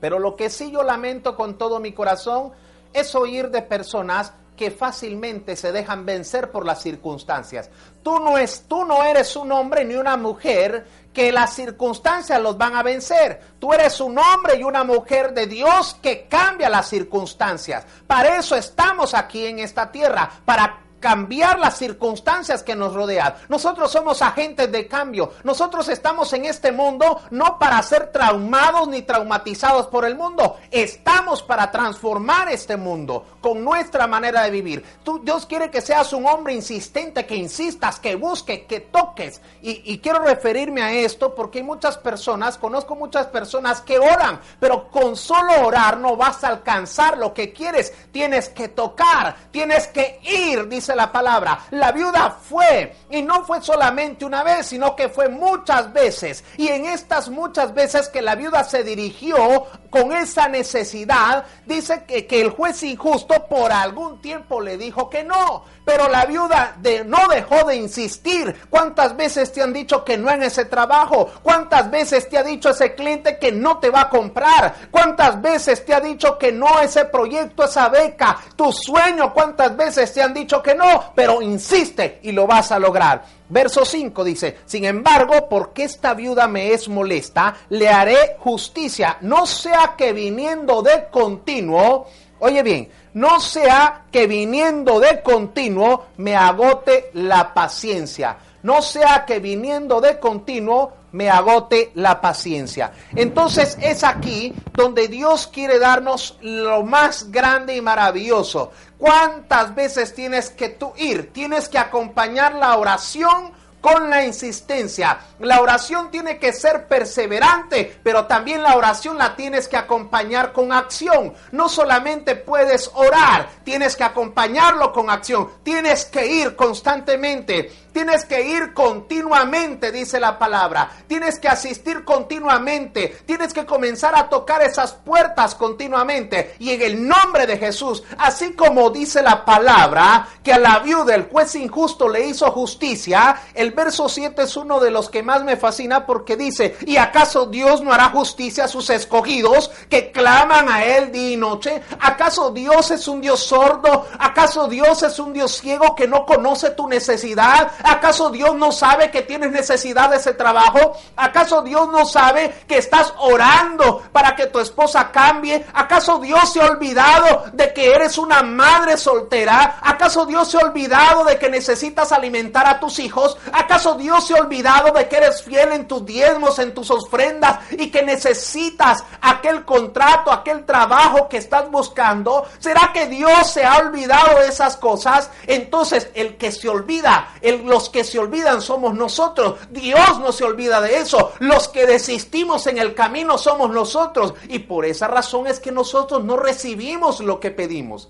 Pero 0.00 0.18
lo 0.18 0.36
que 0.36 0.50
sí 0.50 0.70
yo 0.70 0.82
lamento 0.82 1.36
con 1.36 1.58
todo 1.58 1.80
mi 1.80 1.92
corazón 1.92 2.52
es 2.92 3.14
oír 3.14 3.50
de 3.50 3.62
personas 3.62 4.32
que 4.56 4.70
fácilmente 4.70 5.54
se 5.54 5.70
dejan 5.70 6.06
vencer 6.06 6.50
por 6.50 6.64
las 6.64 6.80
circunstancias. 6.80 7.68
Tú 8.02 8.18
no, 8.18 8.38
es, 8.38 8.64
tú 8.66 8.84
no 8.86 9.04
eres 9.04 9.36
un 9.36 9.52
hombre 9.52 9.84
ni 9.84 9.96
una 9.96 10.16
mujer 10.16 10.86
que 11.12 11.30
las 11.30 11.54
circunstancias 11.54 12.40
los 12.40 12.56
van 12.56 12.74
a 12.74 12.82
vencer. 12.82 13.40
Tú 13.58 13.72
eres 13.74 14.00
un 14.00 14.18
hombre 14.18 14.56
y 14.56 14.64
una 14.64 14.82
mujer 14.82 15.34
de 15.34 15.46
Dios 15.46 15.98
que 16.00 16.26
cambia 16.26 16.70
las 16.70 16.88
circunstancias. 16.88 17.86
Para 18.06 18.38
eso 18.38 18.56
estamos 18.56 19.12
aquí 19.12 19.44
en 19.44 19.58
esta 19.58 19.92
tierra, 19.92 20.30
para 20.46 20.85
cambiar 21.00 21.58
las 21.58 21.76
circunstancias 21.76 22.62
que 22.62 22.74
nos 22.74 22.94
rodean. 22.94 23.34
Nosotros 23.48 23.90
somos 23.90 24.22
agentes 24.22 24.70
de 24.70 24.86
cambio. 24.86 25.32
Nosotros 25.44 25.88
estamos 25.88 26.32
en 26.32 26.44
este 26.46 26.72
mundo 26.72 27.20
no 27.30 27.58
para 27.58 27.82
ser 27.82 28.12
traumados 28.12 28.88
ni 28.88 29.02
traumatizados 29.02 29.86
por 29.86 30.04
el 30.04 30.16
mundo. 30.16 30.56
Estamos 30.70 31.42
para 31.42 31.70
transformar 31.70 32.48
este 32.48 32.76
mundo 32.76 33.24
con 33.40 33.62
nuestra 33.62 34.06
manera 34.06 34.42
de 34.42 34.50
vivir. 34.50 34.84
Dios 35.22 35.46
quiere 35.46 35.70
que 35.70 35.80
seas 35.80 36.12
un 36.12 36.26
hombre 36.26 36.54
insistente, 36.54 37.26
que 37.26 37.36
insistas, 37.36 38.00
que 38.00 38.16
busques, 38.16 38.66
que 38.66 38.80
toques. 38.80 39.40
Y, 39.62 39.82
y 39.92 39.98
quiero 39.98 40.20
referirme 40.20 40.82
a 40.82 40.92
esto 40.92 41.34
porque 41.34 41.58
hay 41.58 41.64
muchas 41.64 41.98
personas, 41.98 42.58
conozco 42.58 42.96
muchas 42.96 43.26
personas 43.26 43.80
que 43.80 43.98
oran, 43.98 44.40
pero 44.58 44.88
con 44.90 45.16
solo 45.16 45.66
orar 45.66 45.98
no 45.98 46.16
vas 46.16 46.42
a 46.44 46.48
alcanzar 46.48 47.18
lo 47.18 47.32
que 47.32 47.52
quieres. 47.52 47.92
Tienes 48.12 48.48
que 48.48 48.68
tocar, 48.68 49.36
tienes 49.50 49.86
que 49.88 50.20
ir, 50.22 50.68
dice 50.68 50.85
dice 50.86 50.96
la 50.96 51.10
palabra. 51.10 51.58
La 51.70 51.90
viuda 51.90 52.30
fue 52.30 52.94
y 53.10 53.22
no 53.22 53.44
fue 53.44 53.60
solamente 53.60 54.24
una 54.24 54.44
vez, 54.44 54.66
sino 54.66 54.94
que 54.94 55.08
fue 55.08 55.28
muchas 55.28 55.92
veces. 55.92 56.44
Y 56.56 56.68
en 56.68 56.86
estas 56.86 57.28
muchas 57.28 57.74
veces 57.74 58.08
que 58.08 58.22
la 58.22 58.36
viuda 58.36 58.62
se 58.62 58.84
dirigió 58.84 59.66
con 59.90 60.12
esa 60.12 60.48
necesidad, 60.48 61.44
dice 61.64 62.04
que, 62.04 62.26
que 62.26 62.40
el 62.40 62.50
juez 62.50 62.82
injusto 62.84 63.34
por 63.48 63.72
algún 63.72 64.20
tiempo 64.20 64.60
le 64.60 64.78
dijo 64.78 65.10
que 65.10 65.24
no. 65.24 65.64
Pero 65.86 66.08
la 66.08 66.26
viuda 66.26 66.74
de, 66.80 67.04
no 67.04 67.28
dejó 67.28 67.64
de 67.64 67.76
insistir. 67.76 68.54
¿Cuántas 68.68 69.16
veces 69.16 69.52
te 69.52 69.62
han 69.62 69.72
dicho 69.72 70.04
que 70.04 70.18
no 70.18 70.28
en 70.32 70.42
ese 70.42 70.64
trabajo? 70.64 71.30
¿Cuántas 71.44 71.88
veces 71.88 72.28
te 72.28 72.36
ha 72.36 72.42
dicho 72.42 72.70
ese 72.70 72.96
cliente 72.96 73.38
que 73.38 73.52
no 73.52 73.78
te 73.78 73.88
va 73.88 74.00
a 74.02 74.08
comprar? 74.10 74.74
¿Cuántas 74.90 75.40
veces 75.40 75.84
te 75.86 75.94
ha 75.94 76.00
dicho 76.00 76.36
que 76.38 76.50
no 76.50 76.80
ese 76.80 77.04
proyecto, 77.04 77.64
esa 77.64 77.88
beca, 77.88 78.36
tu 78.56 78.72
sueño? 78.72 79.32
¿Cuántas 79.32 79.76
veces 79.76 80.12
te 80.12 80.20
han 80.20 80.34
dicho 80.34 80.60
que 80.60 80.74
no? 80.74 81.12
Pero 81.14 81.40
insiste 81.40 82.18
y 82.24 82.32
lo 82.32 82.48
vas 82.48 82.72
a 82.72 82.80
lograr. 82.80 83.22
Verso 83.48 83.84
5 83.84 84.24
dice, 84.24 84.58
sin 84.64 84.86
embargo, 84.86 85.48
porque 85.48 85.84
esta 85.84 86.14
viuda 86.14 86.48
me 86.48 86.72
es 86.72 86.88
molesta, 86.88 87.54
le 87.68 87.88
haré 87.88 88.36
justicia, 88.40 89.18
no 89.20 89.46
sea 89.46 89.94
que 89.96 90.12
viniendo 90.12 90.82
de 90.82 91.06
continuo, 91.12 92.08
oye 92.40 92.64
bien, 92.64 92.88
no 93.16 93.40
sea 93.40 94.02
que 94.12 94.26
viniendo 94.26 95.00
de 95.00 95.22
continuo 95.22 96.08
me 96.18 96.36
agote 96.36 97.08
la 97.14 97.54
paciencia. 97.54 98.36
No 98.62 98.82
sea 98.82 99.24
que 99.24 99.38
viniendo 99.38 100.02
de 100.02 100.18
continuo 100.18 100.92
me 101.12 101.30
agote 101.30 101.92
la 101.94 102.20
paciencia. 102.20 102.92
Entonces 103.14 103.78
es 103.80 104.04
aquí 104.04 104.52
donde 104.74 105.08
Dios 105.08 105.46
quiere 105.46 105.78
darnos 105.78 106.36
lo 106.42 106.82
más 106.82 107.30
grande 107.30 107.74
y 107.74 107.80
maravilloso. 107.80 108.72
¿Cuántas 108.98 109.74
veces 109.74 110.14
tienes 110.14 110.50
que 110.50 110.68
tú 110.68 110.92
ir? 110.98 111.32
Tienes 111.32 111.70
que 111.70 111.78
acompañar 111.78 112.56
la 112.56 112.76
oración 112.76 113.55
con 113.86 114.10
la 114.10 114.24
insistencia. 114.24 115.16
La 115.38 115.60
oración 115.60 116.10
tiene 116.10 116.40
que 116.40 116.52
ser 116.52 116.88
perseverante, 116.88 118.00
pero 118.02 118.26
también 118.26 118.60
la 118.60 118.74
oración 118.74 119.16
la 119.16 119.36
tienes 119.36 119.68
que 119.68 119.76
acompañar 119.76 120.52
con 120.52 120.72
acción. 120.72 121.32
No 121.52 121.68
solamente 121.68 122.34
puedes 122.34 122.90
orar, 122.94 123.48
tienes 123.62 123.94
que 123.94 124.02
acompañarlo 124.02 124.92
con 124.92 125.08
acción. 125.08 125.50
Tienes 125.62 126.04
que 126.06 126.26
ir 126.26 126.56
constantemente. 126.56 127.85
Tienes 127.96 128.26
que 128.26 128.42
ir 128.42 128.74
continuamente, 128.74 129.90
dice 129.90 130.20
la 130.20 130.38
palabra. 130.38 130.90
Tienes 131.06 131.38
que 131.38 131.48
asistir 131.48 132.04
continuamente. 132.04 133.20
Tienes 133.24 133.54
que 133.54 133.64
comenzar 133.64 134.14
a 134.14 134.28
tocar 134.28 134.60
esas 134.60 134.92
puertas 134.92 135.54
continuamente. 135.54 136.56
Y 136.58 136.72
en 136.72 136.82
el 136.82 137.08
nombre 137.08 137.46
de 137.46 137.56
Jesús, 137.56 138.02
así 138.18 138.52
como 138.52 138.90
dice 138.90 139.22
la 139.22 139.46
palabra, 139.46 140.28
que 140.44 140.52
a 140.52 140.58
la 140.58 140.80
viuda 140.80 141.14
el 141.14 141.22
juez 141.30 141.54
injusto 141.54 142.06
le 142.06 142.26
hizo 142.26 142.50
justicia, 142.52 143.40
el 143.54 143.70
verso 143.70 144.10
7 144.10 144.42
es 144.42 144.58
uno 144.58 144.78
de 144.78 144.90
los 144.90 145.08
que 145.08 145.22
más 145.22 145.42
me 145.42 145.56
fascina 145.56 146.04
porque 146.04 146.36
dice, 146.36 146.76
¿y 146.84 146.98
acaso 146.98 147.46
Dios 147.46 147.80
no 147.80 147.94
hará 147.94 148.10
justicia 148.10 148.66
a 148.66 148.68
sus 148.68 148.90
escogidos 148.90 149.70
que 149.88 150.12
claman 150.12 150.68
a 150.68 150.84
Él 150.84 151.12
día 151.12 151.30
y 151.30 151.36
noche? 151.38 151.80
¿Acaso 151.98 152.50
Dios 152.50 152.90
es 152.90 153.08
un 153.08 153.22
Dios 153.22 153.40
sordo? 153.40 154.06
¿Acaso 154.18 154.68
Dios 154.68 155.02
es 155.02 155.18
un 155.18 155.32
Dios 155.32 155.56
ciego 155.56 155.94
que 155.94 156.06
no 156.06 156.26
conoce 156.26 156.72
tu 156.72 156.86
necesidad? 156.86 157.72
¿Acaso 157.86 158.30
Dios 158.30 158.56
no 158.56 158.72
sabe 158.72 159.12
que 159.12 159.22
tienes 159.22 159.52
necesidad 159.52 160.10
de 160.10 160.16
ese 160.16 160.34
trabajo? 160.34 160.96
¿Acaso 161.14 161.62
Dios 161.62 161.88
no 161.88 162.04
sabe 162.04 162.64
que 162.66 162.78
estás 162.78 163.14
orando 163.18 164.02
para 164.10 164.34
que 164.34 164.46
tu 164.46 164.58
esposa 164.58 165.12
cambie? 165.12 165.64
¿Acaso 165.72 166.18
Dios 166.18 166.52
se 166.52 166.60
ha 166.60 166.66
olvidado 166.66 167.44
de 167.52 167.72
que 167.72 167.92
eres 167.92 168.18
una 168.18 168.42
madre 168.42 168.96
soltera? 168.96 169.78
¿Acaso 169.82 170.26
Dios 170.26 170.50
se 170.50 170.58
ha 170.58 170.66
olvidado 170.66 171.24
de 171.24 171.38
que 171.38 171.48
necesitas 171.48 172.10
alimentar 172.10 172.66
a 172.66 172.80
tus 172.80 172.98
hijos? 172.98 173.38
¿Acaso 173.52 173.94
Dios 173.94 174.26
se 174.26 174.34
ha 174.34 174.40
olvidado 174.40 174.90
de 174.92 175.08
que 175.08 175.18
eres 175.18 175.42
fiel 175.42 175.72
en 175.72 175.86
tus 175.86 176.04
diezmos, 176.04 176.58
en 176.58 176.74
tus 176.74 176.90
ofrendas 176.90 177.60
y 177.70 177.90
que 177.92 178.02
necesitas 178.02 179.04
aquel 179.20 179.64
contrato, 179.64 180.32
aquel 180.32 180.64
trabajo 180.66 181.28
que 181.28 181.36
estás 181.36 181.70
buscando? 181.70 182.46
¿Será 182.58 182.90
que 182.92 183.06
Dios 183.06 183.48
se 183.48 183.64
ha 183.64 183.78
olvidado 183.78 184.40
de 184.40 184.48
esas 184.48 184.76
cosas? 184.76 185.30
Entonces, 185.46 186.08
el 186.14 186.36
que 186.36 186.50
se 186.50 186.68
olvida, 186.68 187.28
los 187.76 187.90
que 187.90 188.04
se 188.04 188.18
olvidan 188.18 188.62
somos 188.62 188.94
nosotros. 188.94 189.58
Dios 189.70 190.18
no 190.18 190.32
se 190.32 190.44
olvida 190.44 190.80
de 190.80 190.96
eso. 190.96 191.32
Los 191.40 191.68
que 191.68 191.86
desistimos 191.86 192.66
en 192.66 192.78
el 192.78 192.94
camino 192.94 193.36
somos 193.36 193.70
nosotros. 193.70 194.32
Y 194.48 194.60
por 194.60 194.86
esa 194.86 195.08
razón 195.08 195.46
es 195.46 195.60
que 195.60 195.70
nosotros 195.70 196.24
no 196.24 196.38
recibimos 196.38 197.20
lo 197.20 197.38
que 197.38 197.50
pedimos. 197.50 198.08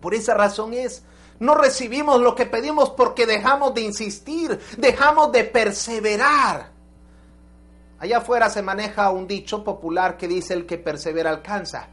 Por 0.00 0.14
esa 0.14 0.34
razón 0.34 0.74
es 0.74 1.04
no 1.38 1.54
recibimos 1.54 2.20
lo 2.20 2.34
que 2.34 2.44
pedimos 2.44 2.90
porque 2.90 3.24
dejamos 3.24 3.72
de 3.72 3.82
insistir, 3.82 4.58
dejamos 4.78 5.30
de 5.30 5.44
perseverar. 5.44 6.72
Allá 8.00 8.18
afuera 8.18 8.50
se 8.50 8.62
maneja 8.62 9.12
un 9.12 9.28
dicho 9.28 9.62
popular 9.62 10.16
que 10.16 10.26
dice 10.26 10.54
el 10.54 10.66
que 10.66 10.76
persevera 10.76 11.30
alcanza. 11.30 11.86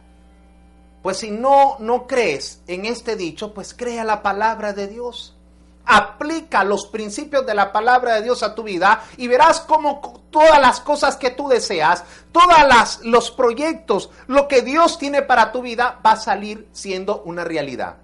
Pues 1.04 1.18
si 1.18 1.30
no 1.30 1.78
no 1.78 2.08
crees 2.08 2.64
en 2.66 2.86
este 2.86 3.16
dicho, 3.16 3.54
pues 3.54 3.76
crea 3.76 4.04
la 4.04 4.24
palabra 4.24 4.74
de 4.74 4.88
Dios. 4.88 5.39
Aplica 5.86 6.64
los 6.64 6.86
principios 6.88 7.46
de 7.46 7.56
la 7.56 7.72
palabra 7.72 8.16
de 8.16 8.22
Dios 8.22 8.44
a 8.44 8.54
tu 8.54 8.64
vida 8.64 9.04
y 9.18 9.28
verás 9.28 9.62
cómo 9.62 10.24
todas 10.30 10.60
las 10.60 10.80
cosas 10.82 11.18
que 11.18 11.32
tú 11.32 11.48
deseas, 11.48 12.04
todos 12.32 13.00
los 13.04 13.32
proyectos, 13.32 14.10
lo 14.28 14.48
que 14.48 14.62
Dios 14.62 15.00
tiene 15.00 15.22
para 15.22 15.52
tu 15.52 15.62
vida 15.62 16.00
va 16.06 16.12
a 16.12 16.18
salir 16.18 16.68
siendo 16.72 17.24
una 17.24 17.44
realidad. 17.44 17.98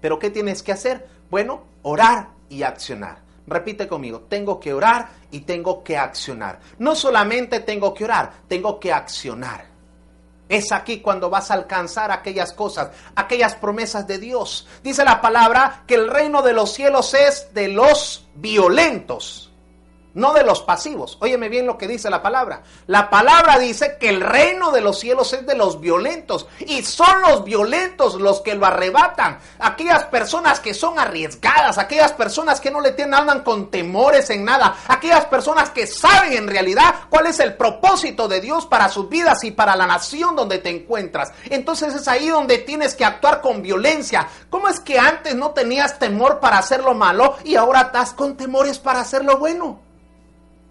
Pero 0.00 0.18
¿qué 0.18 0.30
tienes 0.30 0.62
que 0.62 0.72
hacer? 0.72 1.08
Bueno, 1.30 1.62
orar 1.82 2.28
y 2.48 2.62
accionar. 2.62 3.18
Repite 3.46 3.86
conmigo, 3.86 4.22
tengo 4.28 4.58
que 4.58 4.72
orar 4.72 5.08
y 5.30 5.40
tengo 5.40 5.84
que 5.84 5.96
accionar. 5.96 6.58
No 6.78 6.96
solamente 6.96 7.60
tengo 7.60 7.94
que 7.94 8.04
orar, 8.04 8.32
tengo 8.48 8.80
que 8.80 8.92
accionar. 8.92 9.75
Es 10.48 10.72
aquí 10.72 11.00
cuando 11.00 11.28
vas 11.28 11.50
a 11.50 11.54
alcanzar 11.54 12.10
aquellas 12.10 12.52
cosas, 12.52 12.90
aquellas 13.14 13.54
promesas 13.54 14.06
de 14.06 14.18
Dios. 14.18 14.66
Dice 14.82 15.04
la 15.04 15.20
palabra 15.20 15.82
que 15.86 15.94
el 15.94 16.08
reino 16.08 16.42
de 16.42 16.52
los 16.52 16.72
cielos 16.72 17.14
es 17.14 17.52
de 17.52 17.68
los 17.68 18.26
violentos 18.34 19.46
no 20.16 20.32
de 20.32 20.42
los 20.42 20.62
pasivos. 20.62 21.18
Óyeme 21.20 21.48
bien 21.48 21.66
lo 21.66 21.78
que 21.78 21.86
dice 21.86 22.10
la 22.10 22.22
palabra. 22.22 22.62
La 22.86 23.08
palabra 23.10 23.58
dice 23.58 23.98
que 24.00 24.08
el 24.08 24.22
reino 24.22 24.72
de 24.72 24.80
los 24.80 24.98
cielos 24.98 25.32
es 25.34 25.46
de 25.46 25.54
los 25.54 25.78
violentos 25.78 26.46
y 26.60 26.82
son 26.82 27.20
los 27.20 27.44
violentos 27.44 28.14
los 28.14 28.40
que 28.40 28.54
lo 28.54 28.66
arrebatan. 28.66 29.38
Aquellas 29.58 30.04
personas 30.04 30.58
que 30.58 30.72
son 30.72 30.98
arriesgadas, 30.98 31.76
aquellas 31.76 32.12
personas 32.12 32.60
que 32.60 32.70
no 32.70 32.80
le 32.80 32.92
tienen 32.92 33.14
andan 33.14 33.42
con 33.42 33.70
temores 33.70 34.30
en 34.30 34.44
nada, 34.44 34.76
aquellas 34.88 35.26
personas 35.26 35.70
que 35.70 35.86
saben 35.86 36.32
en 36.32 36.48
realidad 36.48 36.94
cuál 37.10 37.26
es 37.26 37.38
el 37.38 37.54
propósito 37.54 38.26
de 38.26 38.40
Dios 38.40 38.64
para 38.64 38.88
sus 38.88 39.10
vidas 39.10 39.44
y 39.44 39.50
para 39.50 39.76
la 39.76 39.86
nación 39.86 40.34
donde 40.34 40.58
te 40.58 40.70
encuentras. 40.70 41.30
Entonces 41.44 41.94
es 41.94 42.08
ahí 42.08 42.28
donde 42.28 42.58
tienes 42.58 42.94
que 42.94 43.04
actuar 43.04 43.42
con 43.42 43.60
violencia. 43.60 44.28
¿Cómo 44.48 44.68
es 44.68 44.80
que 44.80 44.98
antes 44.98 45.34
no 45.34 45.50
tenías 45.50 45.98
temor 45.98 46.40
para 46.40 46.56
hacer 46.56 46.82
lo 46.82 46.94
malo 46.94 47.36
y 47.44 47.56
ahora 47.56 47.82
estás 47.82 48.14
con 48.14 48.38
temores 48.38 48.78
para 48.78 49.00
hacer 49.00 49.22
lo 49.22 49.36
bueno? 49.36 49.85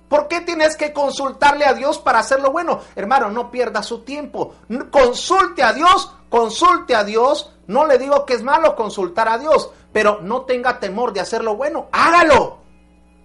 ¿Por 0.07 0.27
qué 0.27 0.41
tienes 0.41 0.77
que 0.77 0.93
consultarle 0.93 1.65
a 1.65 1.73
Dios 1.73 1.97
para 1.97 2.19
hacerlo 2.19 2.51
bueno? 2.51 2.79
Hermano, 2.95 3.29
no 3.31 3.49
pierda 3.49 3.81
su 3.81 4.03
tiempo. 4.03 4.55
Consulte 4.91 5.63
a 5.63 5.73
Dios, 5.73 6.11
consulte 6.29 6.95
a 6.95 7.03
Dios. 7.03 7.51
No 7.67 7.85
le 7.85 7.97
digo 7.97 8.25
que 8.25 8.33
es 8.33 8.43
malo 8.43 8.75
consultar 8.75 9.27
a 9.27 9.39
Dios, 9.39 9.71
pero 9.91 10.19
no 10.21 10.41
tenga 10.41 10.79
temor 10.79 11.13
de 11.13 11.21
hacerlo 11.21 11.55
bueno. 11.55 11.87
Hágalo. 11.91 12.59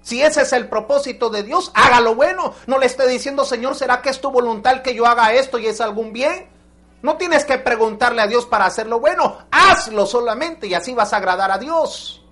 Si 0.02 0.22
ese 0.22 0.42
es 0.42 0.52
el 0.54 0.68
propósito 0.68 1.28
de 1.28 1.42
Dios, 1.42 1.70
hágalo 1.74 2.14
bueno. 2.14 2.54
No 2.66 2.78
le 2.78 2.86
esté 2.86 3.06
diciendo, 3.06 3.44
Señor, 3.44 3.74
¿será 3.74 4.00
que 4.00 4.08
es 4.08 4.20
tu 4.20 4.30
voluntad 4.30 4.80
que 4.80 4.94
yo 4.94 5.06
haga 5.06 5.34
esto 5.34 5.58
y 5.58 5.66
es 5.66 5.80
algún 5.82 6.12
bien? 6.12 6.48
No 7.02 7.16
tienes 7.16 7.44
que 7.44 7.58
preguntarle 7.58 8.22
a 8.22 8.26
Dios 8.26 8.46
para 8.46 8.66
hacerlo 8.66 9.00
bueno. 9.00 9.38
Hazlo 9.50 10.06
solamente 10.06 10.66
y 10.66 10.74
así 10.74 10.94
vas 10.94 11.12
a 11.12 11.18
agradar 11.18 11.50
a 11.50 11.58
Dios. 11.58 12.22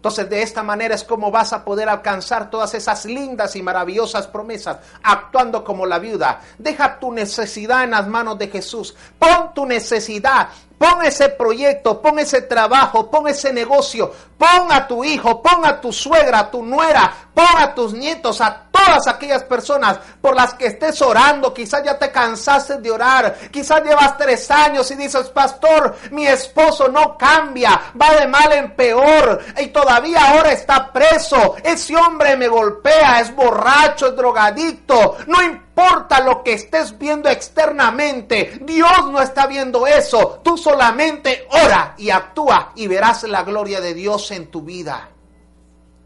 Entonces 0.00 0.30
de 0.30 0.40
esta 0.40 0.62
manera 0.62 0.94
es 0.94 1.04
como 1.04 1.30
vas 1.30 1.52
a 1.52 1.62
poder 1.62 1.86
alcanzar 1.90 2.48
todas 2.48 2.72
esas 2.72 3.04
lindas 3.04 3.54
y 3.54 3.62
maravillosas 3.62 4.26
promesas, 4.28 4.78
actuando 5.02 5.62
como 5.62 5.84
la 5.84 5.98
viuda. 5.98 6.40
Deja 6.56 6.98
tu 6.98 7.12
necesidad 7.12 7.84
en 7.84 7.90
las 7.90 8.08
manos 8.08 8.38
de 8.38 8.48
Jesús. 8.48 8.96
Pon 9.18 9.52
tu 9.54 9.66
necesidad, 9.66 10.48
pon 10.78 11.04
ese 11.04 11.28
proyecto, 11.28 12.00
pon 12.00 12.18
ese 12.18 12.40
trabajo, 12.40 13.10
pon 13.10 13.28
ese 13.28 13.52
negocio, 13.52 14.10
pon 14.38 14.72
a 14.72 14.88
tu 14.88 15.04
hijo, 15.04 15.42
pon 15.42 15.66
a 15.66 15.78
tu 15.78 15.92
suegra, 15.92 16.38
a 16.38 16.50
tu 16.50 16.62
nuera, 16.64 17.12
pon 17.34 17.58
a 17.58 17.74
tus 17.74 17.92
nietos, 17.92 18.40
a 18.40 18.69
todas 18.84 19.06
aquellas 19.06 19.44
personas 19.44 19.98
por 20.20 20.34
las 20.34 20.54
que 20.54 20.66
estés 20.66 21.00
orando, 21.02 21.52
quizás 21.52 21.82
ya 21.84 21.98
te 21.98 22.10
cansaste 22.10 22.78
de 22.78 22.90
orar, 22.90 23.36
quizás 23.50 23.82
llevas 23.82 24.16
tres 24.16 24.50
años 24.50 24.90
y 24.90 24.96
dices, 24.96 25.28
pastor, 25.28 25.96
mi 26.10 26.26
esposo 26.26 26.88
no 26.88 27.16
cambia, 27.16 27.80
va 28.00 28.14
de 28.14 28.26
mal 28.26 28.52
en 28.52 28.74
peor. 28.74 29.40
Y 29.60 29.68
todavía 29.68 30.30
ahora 30.30 30.52
está 30.52 30.92
preso, 30.92 31.56
ese 31.62 31.96
hombre 31.96 32.36
me 32.36 32.48
golpea, 32.48 33.20
es 33.20 33.34
borracho, 33.34 34.08
es 34.08 34.16
drogadicto, 34.16 35.16
no 35.26 35.42
importa 35.42 36.20
lo 36.20 36.42
que 36.42 36.54
estés 36.54 36.96
viendo 36.98 37.28
externamente, 37.28 38.58
Dios 38.62 39.10
no 39.10 39.20
está 39.20 39.46
viendo 39.46 39.86
eso, 39.86 40.40
tú 40.42 40.58
solamente 40.58 41.46
ora 41.64 41.94
y 41.96 42.10
actúa 42.10 42.72
y 42.74 42.86
verás 42.86 43.22
la 43.24 43.42
gloria 43.42 43.80
de 43.80 43.94
Dios 43.94 44.30
en 44.30 44.50
tu 44.50 44.62
vida. 44.62 45.08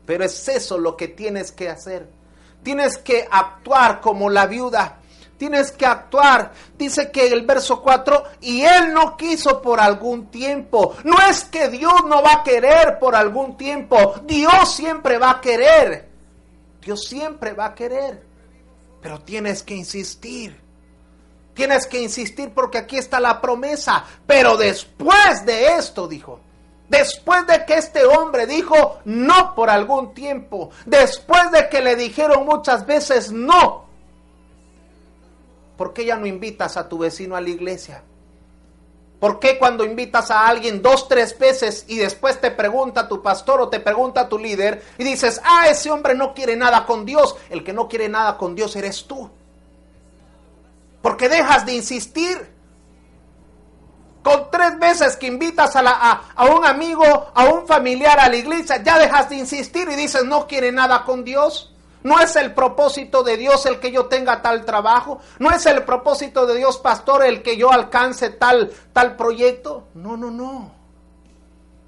Pero 0.07 0.25
es 0.25 0.49
eso 0.49 0.79
lo 0.79 0.97
que 0.97 1.09
tienes 1.09 1.51
que 1.51 1.71
hacer. 1.71 2.24
Tienes 2.65 2.99
que 2.99 3.29
actuar 3.31 4.01
como 4.01 4.29
la 4.31 4.47
viuda. 4.47 4.99
Tienes 5.37 5.71
que 5.73 5.85
actuar. 5.85 6.53
Dice 6.79 7.11
que 7.11 7.27
el 7.29 7.45
verso 7.45 7.83
4, 7.83 8.25
y 8.41 8.63
él 8.63 8.95
no 8.95 9.17
quiso 9.17 9.61
por 9.61 9.79
algún 9.79 10.31
tiempo. 10.31 10.97
No 11.05 11.15
es 11.29 11.45
que 11.45 11.69
Dios 11.69 12.05
no 12.07 12.23
va 12.23 12.37
a 12.37 12.43
querer 12.43 12.99
por 12.99 13.15
algún 13.15 13.57
tiempo. 13.57 14.15
Dios 14.25 14.75
siempre 14.75 15.19
va 15.19 15.33
a 15.33 15.41
querer. 15.41 16.09
Dios 16.81 17.05
siempre 17.05 17.53
va 17.53 17.67
a 17.67 17.75
querer. 17.75 18.25
Pero 19.03 19.21
tienes 19.21 19.63
que 19.63 19.75
insistir. 19.75 20.59
Tienes 21.53 21.87
que 21.87 22.01
insistir 22.01 22.53
porque 22.55 22.79
aquí 22.79 22.97
está 22.97 23.21
la 23.21 23.41
promesa. 23.41 24.05
Pero 24.27 24.57
después 24.57 25.45
de 25.45 25.77
esto, 25.77 26.09
dijo, 26.09 26.41
Después 26.89 27.47
de 27.47 27.65
que 27.65 27.75
este 27.75 28.05
hombre 28.05 28.47
dijo 28.47 28.99
no 29.05 29.55
por 29.55 29.71
algún 29.71 30.13
tiempo, 30.13 30.71
después 30.85 31.51
de 31.51 31.69
que 31.69 31.81
le 31.81 31.97
dijeron 31.97 32.45
muchas 32.45 32.85
veces 32.85 33.33
no, 33.33 33.87
¿por 35.77 35.95
qué 35.95 36.05
ya 36.05 36.17
no 36.17 36.27
invitas 36.27 36.77
a 36.77 36.89
tu 36.89 36.99
vecino 36.99 37.37
a 37.37 37.41
la 37.41 37.49
iglesia? 37.49 38.03
¿Por 39.19 39.39
qué 39.39 39.59
cuando 39.59 39.87
invitas 39.87 40.31
a 40.31 40.47
alguien 40.47 40.83
dos, 40.83 41.09
tres 41.09 41.39
veces 41.39 41.87
y 41.89 41.97
después 41.97 42.39
te 42.43 42.51
pregunta 42.51 43.09
tu 43.09 43.23
pastor 43.23 43.59
o 43.63 43.71
te 43.71 43.81
pregunta 43.81 44.29
tu 44.29 44.39
líder 44.39 44.83
y 44.99 45.05
dices, 45.05 45.41
ah, 45.43 45.67
ese 45.71 45.91
hombre 45.91 46.15
no 46.15 46.35
quiere 46.35 46.57
nada 46.57 46.85
con 46.85 47.07
Dios? 47.07 47.35
El 47.49 47.65
que 47.65 47.73
no 47.73 47.89
quiere 47.89 48.11
nada 48.11 48.37
con 48.37 48.55
Dios 48.55 48.77
eres 48.77 49.07
tú. 49.07 49.31
Porque 51.01 51.31
dejas 51.31 51.65
de 51.65 51.75
insistir. 51.75 52.54
Con 54.25 54.51
tres 54.51 54.79
veces 54.79 55.19
que 55.19 55.27
invitas 55.27 55.77
a, 55.77 55.83
a, 56.35 56.47
un 56.47 56.65
amigo, 56.65 57.05
a 57.35 57.45
un 57.45 57.67
familiar 57.67 58.19
a 58.19 58.31
la 58.31 58.37
iglesia, 58.37 58.83
ya 58.83 58.99
dejas 58.99 59.29
de 59.29 59.37
insistir 59.37 59.87
y 59.91 59.97
dices 59.97 60.25
no 60.25 60.47
quiere 60.47 60.73
nada 60.73 61.05
con 61.05 61.25
Dios. 61.25 61.75
No 62.03 62.19
es 62.19 62.35
el 62.37 62.55
propósito 62.55 63.23
de 63.23 63.37
Dios 63.37 63.67
el 63.67 63.81
que 63.81 63.93
yo 63.93 64.07
tenga 64.07 64.41
tal 64.41 64.65
trabajo. 64.65 65.21
No 65.39 65.51
es 65.51 65.67
el 65.67 65.85
propósito 65.85 66.47
de 66.47 66.57
Dios, 66.57 66.79
pastor, 66.79 67.23
el 67.23 67.43
que 67.43 67.59
yo 67.59 67.71
alcance 67.71 68.31
tal, 68.31 68.73
tal 68.95 69.15
proyecto. 69.15 69.89
No, 69.93 70.17
no, 70.17 70.31
no. 70.31 70.73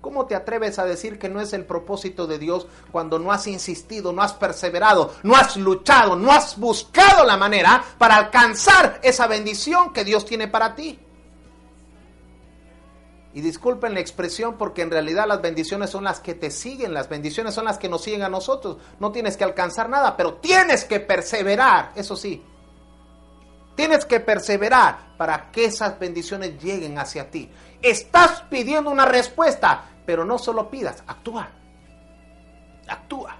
¿Cómo 0.02 0.26
te 0.26 0.34
atreves 0.34 0.78
a 0.78 0.84
decir 0.84 1.18
que 1.18 1.30
no 1.30 1.40
es 1.40 1.54
el 1.54 1.64
propósito 1.64 2.26
de 2.26 2.38
Dios 2.38 2.66
cuando 2.92 3.18
no 3.18 3.32
has 3.32 3.46
insistido, 3.46 4.12
no 4.12 4.20
has 4.20 4.34
perseverado, 4.34 5.14
no 5.22 5.34
has 5.36 5.56
luchado, 5.56 6.16
no 6.16 6.30
has 6.30 6.58
buscado 6.58 7.24
la 7.24 7.38
manera 7.38 7.82
para 7.96 8.16
alcanzar 8.16 9.00
esa 9.02 9.26
bendición 9.26 9.94
que 9.94 10.04
Dios 10.04 10.26
tiene 10.26 10.48
para 10.48 10.74
ti? 10.74 11.00
Y 13.36 13.42
disculpen 13.42 13.92
la 13.92 14.00
expresión 14.00 14.56
porque 14.56 14.80
en 14.80 14.90
realidad 14.90 15.26
las 15.28 15.42
bendiciones 15.42 15.90
son 15.90 16.04
las 16.04 16.20
que 16.20 16.32
te 16.32 16.50
siguen, 16.50 16.94
las 16.94 17.10
bendiciones 17.10 17.52
son 17.52 17.66
las 17.66 17.76
que 17.76 17.86
nos 17.86 18.02
siguen 18.02 18.22
a 18.22 18.30
nosotros. 18.30 18.78
No 18.98 19.12
tienes 19.12 19.36
que 19.36 19.44
alcanzar 19.44 19.90
nada, 19.90 20.16
pero 20.16 20.36
tienes 20.36 20.86
que 20.86 21.00
perseverar, 21.00 21.92
eso 21.96 22.16
sí. 22.16 22.42
Tienes 23.74 24.06
que 24.06 24.20
perseverar 24.20 25.18
para 25.18 25.50
que 25.50 25.66
esas 25.66 25.98
bendiciones 25.98 26.58
lleguen 26.62 26.98
hacia 26.98 27.30
ti. 27.30 27.50
Estás 27.82 28.40
pidiendo 28.48 28.88
una 28.88 29.04
respuesta, 29.04 29.84
pero 30.06 30.24
no 30.24 30.38
solo 30.38 30.70
pidas, 30.70 31.04
actúa. 31.06 31.50
Actúa. 32.88 33.36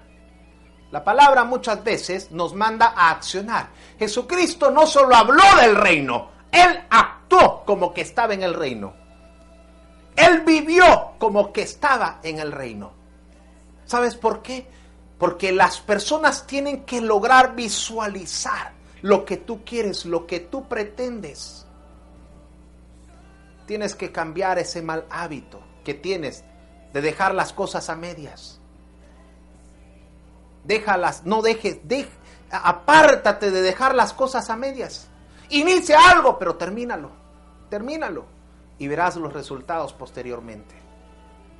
La 0.91 1.03
palabra 1.03 1.43
muchas 1.43 1.83
veces 1.83 2.29
nos 2.29 2.53
manda 2.53 2.93
a 2.95 3.09
accionar. 3.09 3.69
Jesucristo 3.97 4.69
no 4.69 4.85
solo 4.85 5.15
habló 5.15 5.55
del 5.59 5.75
reino, 5.75 6.29
Él 6.51 6.83
actuó 6.87 7.65
como 7.65 7.95
que 7.95 8.01
estaba 8.01 8.35
en 8.35 8.43
el 8.43 8.53
reino. 8.53 9.06
Él 10.17 10.41
vivió 10.41 11.13
como 11.19 11.53
que 11.53 11.61
estaba 11.61 12.19
en 12.23 12.39
el 12.39 12.51
reino. 12.51 12.91
¿Sabes 13.85 14.15
por 14.15 14.41
qué? 14.41 14.67
Porque 15.19 15.51
las 15.51 15.79
personas 15.79 16.47
tienen 16.47 16.85
que 16.85 17.01
lograr 17.01 17.55
visualizar 17.55 18.73
lo 19.03 19.25
que 19.25 19.37
tú 19.37 19.63
quieres, 19.63 20.05
lo 20.05 20.25
que 20.25 20.39
tú 20.39 20.67
pretendes. 20.67 21.67
Tienes 23.67 23.93
que 23.93 24.11
cambiar 24.11 24.57
ese 24.57 24.81
mal 24.81 25.05
hábito 25.11 25.61
que 25.85 25.93
tienes 25.93 26.43
de 26.93 27.01
dejar 27.01 27.35
las 27.35 27.53
cosas 27.53 27.87
a 27.89 27.95
medias. 27.95 28.59
Déjalas, 30.63 31.25
no 31.25 31.43
dejes, 31.43 31.77
apártate 32.49 33.51
de 33.51 33.61
dejar 33.61 33.93
las 33.93 34.13
cosas 34.13 34.49
a 34.49 34.55
medias. 34.55 35.09
Inicia 35.49 35.99
algo, 36.09 36.39
pero 36.39 36.55
termínalo. 36.55 37.11
Termínalo 37.69 38.36
y 38.79 38.87
verás 38.87 39.15
los 39.15 39.33
resultados 39.33 39.93
posteriormente. 39.93 40.86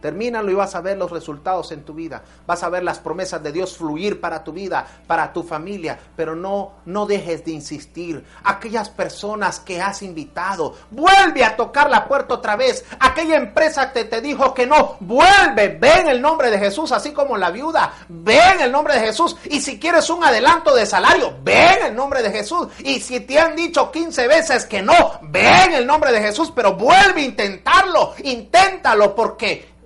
Termínalo 0.01 0.51
y 0.51 0.55
vas 0.55 0.75
a 0.75 0.81
ver 0.81 0.97
los 0.97 1.11
resultados 1.11 1.71
en 1.71 1.83
tu 1.83 1.93
vida. 1.93 2.21
Vas 2.45 2.63
a 2.63 2.69
ver 2.69 2.83
las 2.83 2.99
promesas 2.99 3.41
de 3.41 3.51
Dios 3.51 3.75
fluir 3.75 4.21
para 4.21 4.43
tu 4.43 4.53
vida, 4.53 4.85
para 5.07 5.33
tu 5.33 5.41
familia. 5.43 5.97
Pero 6.15 6.35
no, 6.35 6.73
no 6.85 7.05
dejes 7.05 7.43
de 7.43 7.51
insistir. 7.51 8.23
Aquellas 8.43 8.89
personas 8.89 9.59
que 9.59 9.81
has 9.81 10.03
invitado, 10.03 10.75
vuelve 10.91 11.43
a 11.43 11.55
tocar 11.55 11.89
la 11.89 12.07
puerta 12.07 12.35
otra 12.35 12.55
vez. 12.55 12.85
Aquella 12.99 13.37
empresa 13.37 13.91
que 13.91 14.05
te 14.05 14.21
dijo 14.21 14.53
que 14.53 14.67
no, 14.67 14.97
vuelve. 14.99 15.77
Ven 15.79 16.07
el 16.07 16.21
nombre 16.21 16.51
de 16.51 16.59
Jesús, 16.59 16.91
así 16.91 17.11
como 17.11 17.35
la 17.35 17.49
viuda. 17.49 17.93
Ven 18.07 18.61
el 18.61 18.71
nombre 18.71 18.93
de 18.95 18.99
Jesús. 18.99 19.35
Y 19.45 19.61
si 19.61 19.79
quieres 19.79 20.09
un 20.09 20.23
adelanto 20.23 20.75
de 20.75 20.85
salario, 20.85 21.33
ven 21.43 21.85
el 21.85 21.95
nombre 21.95 22.21
de 22.21 22.31
Jesús. 22.31 22.67
Y 22.79 22.99
si 22.99 23.21
te 23.21 23.39
han 23.39 23.55
dicho 23.55 23.91
15 23.91 24.27
veces 24.27 24.65
que 24.65 24.81
no, 24.81 25.19
ven 25.23 25.73
el 25.73 25.87
nombre 25.87 26.11
de 26.11 26.21
Jesús. 26.21 26.51
Pero 26.55 26.75
vuelve 26.75 27.21
a 27.21 27.25
intentarlo. 27.25 28.13
Inténtalo 28.23 29.15
porque 29.15 29.76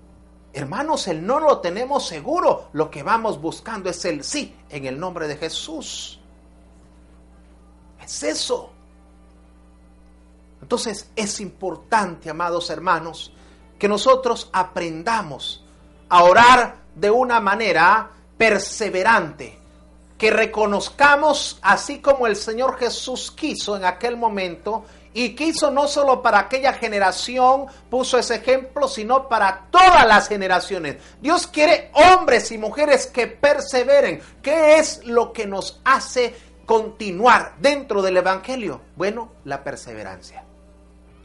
Hermanos, 0.53 1.07
el 1.07 1.25
no 1.25 1.39
lo 1.39 1.59
tenemos 1.59 2.07
seguro. 2.07 2.69
Lo 2.73 2.91
que 2.91 3.03
vamos 3.03 3.39
buscando 3.39 3.89
es 3.89 4.03
el 4.05 4.23
sí 4.23 4.55
en 4.69 4.85
el 4.85 4.99
nombre 4.99 5.27
de 5.27 5.37
Jesús. 5.37 6.19
Es 8.03 8.23
eso. 8.23 8.71
Entonces 10.61 11.09
es 11.15 11.39
importante, 11.39 12.29
amados 12.29 12.69
hermanos, 12.69 13.33
que 13.79 13.87
nosotros 13.87 14.49
aprendamos 14.53 15.63
a 16.09 16.23
orar 16.23 16.75
de 16.95 17.09
una 17.09 17.39
manera 17.39 18.11
perseverante, 18.37 19.57
que 20.17 20.29
reconozcamos, 20.29 21.57
así 21.61 21.99
como 21.99 22.27
el 22.27 22.35
Señor 22.35 22.77
Jesús 22.77 23.31
quiso 23.31 23.75
en 23.75 23.85
aquel 23.85 24.17
momento, 24.17 24.85
y 25.13 25.35
quiso 25.35 25.71
no 25.71 25.87
solo 25.87 26.21
para 26.21 26.39
aquella 26.39 26.73
generación, 26.73 27.65
puso 27.89 28.17
ese 28.17 28.35
ejemplo, 28.35 28.87
sino 28.87 29.27
para 29.27 29.67
todas 29.69 30.07
las 30.07 30.27
generaciones. 30.27 30.97
Dios 31.21 31.47
quiere 31.47 31.91
hombres 31.93 32.51
y 32.51 32.57
mujeres 32.57 33.07
que 33.07 33.27
perseveren. 33.27 34.21
¿Qué 34.41 34.77
es 34.77 35.05
lo 35.05 35.33
que 35.33 35.45
nos 35.45 35.81
hace 35.83 36.35
continuar 36.65 37.55
dentro 37.59 38.01
del 38.01 38.17
Evangelio? 38.17 38.81
Bueno, 38.95 39.33
la 39.43 39.63
perseverancia. 39.63 40.45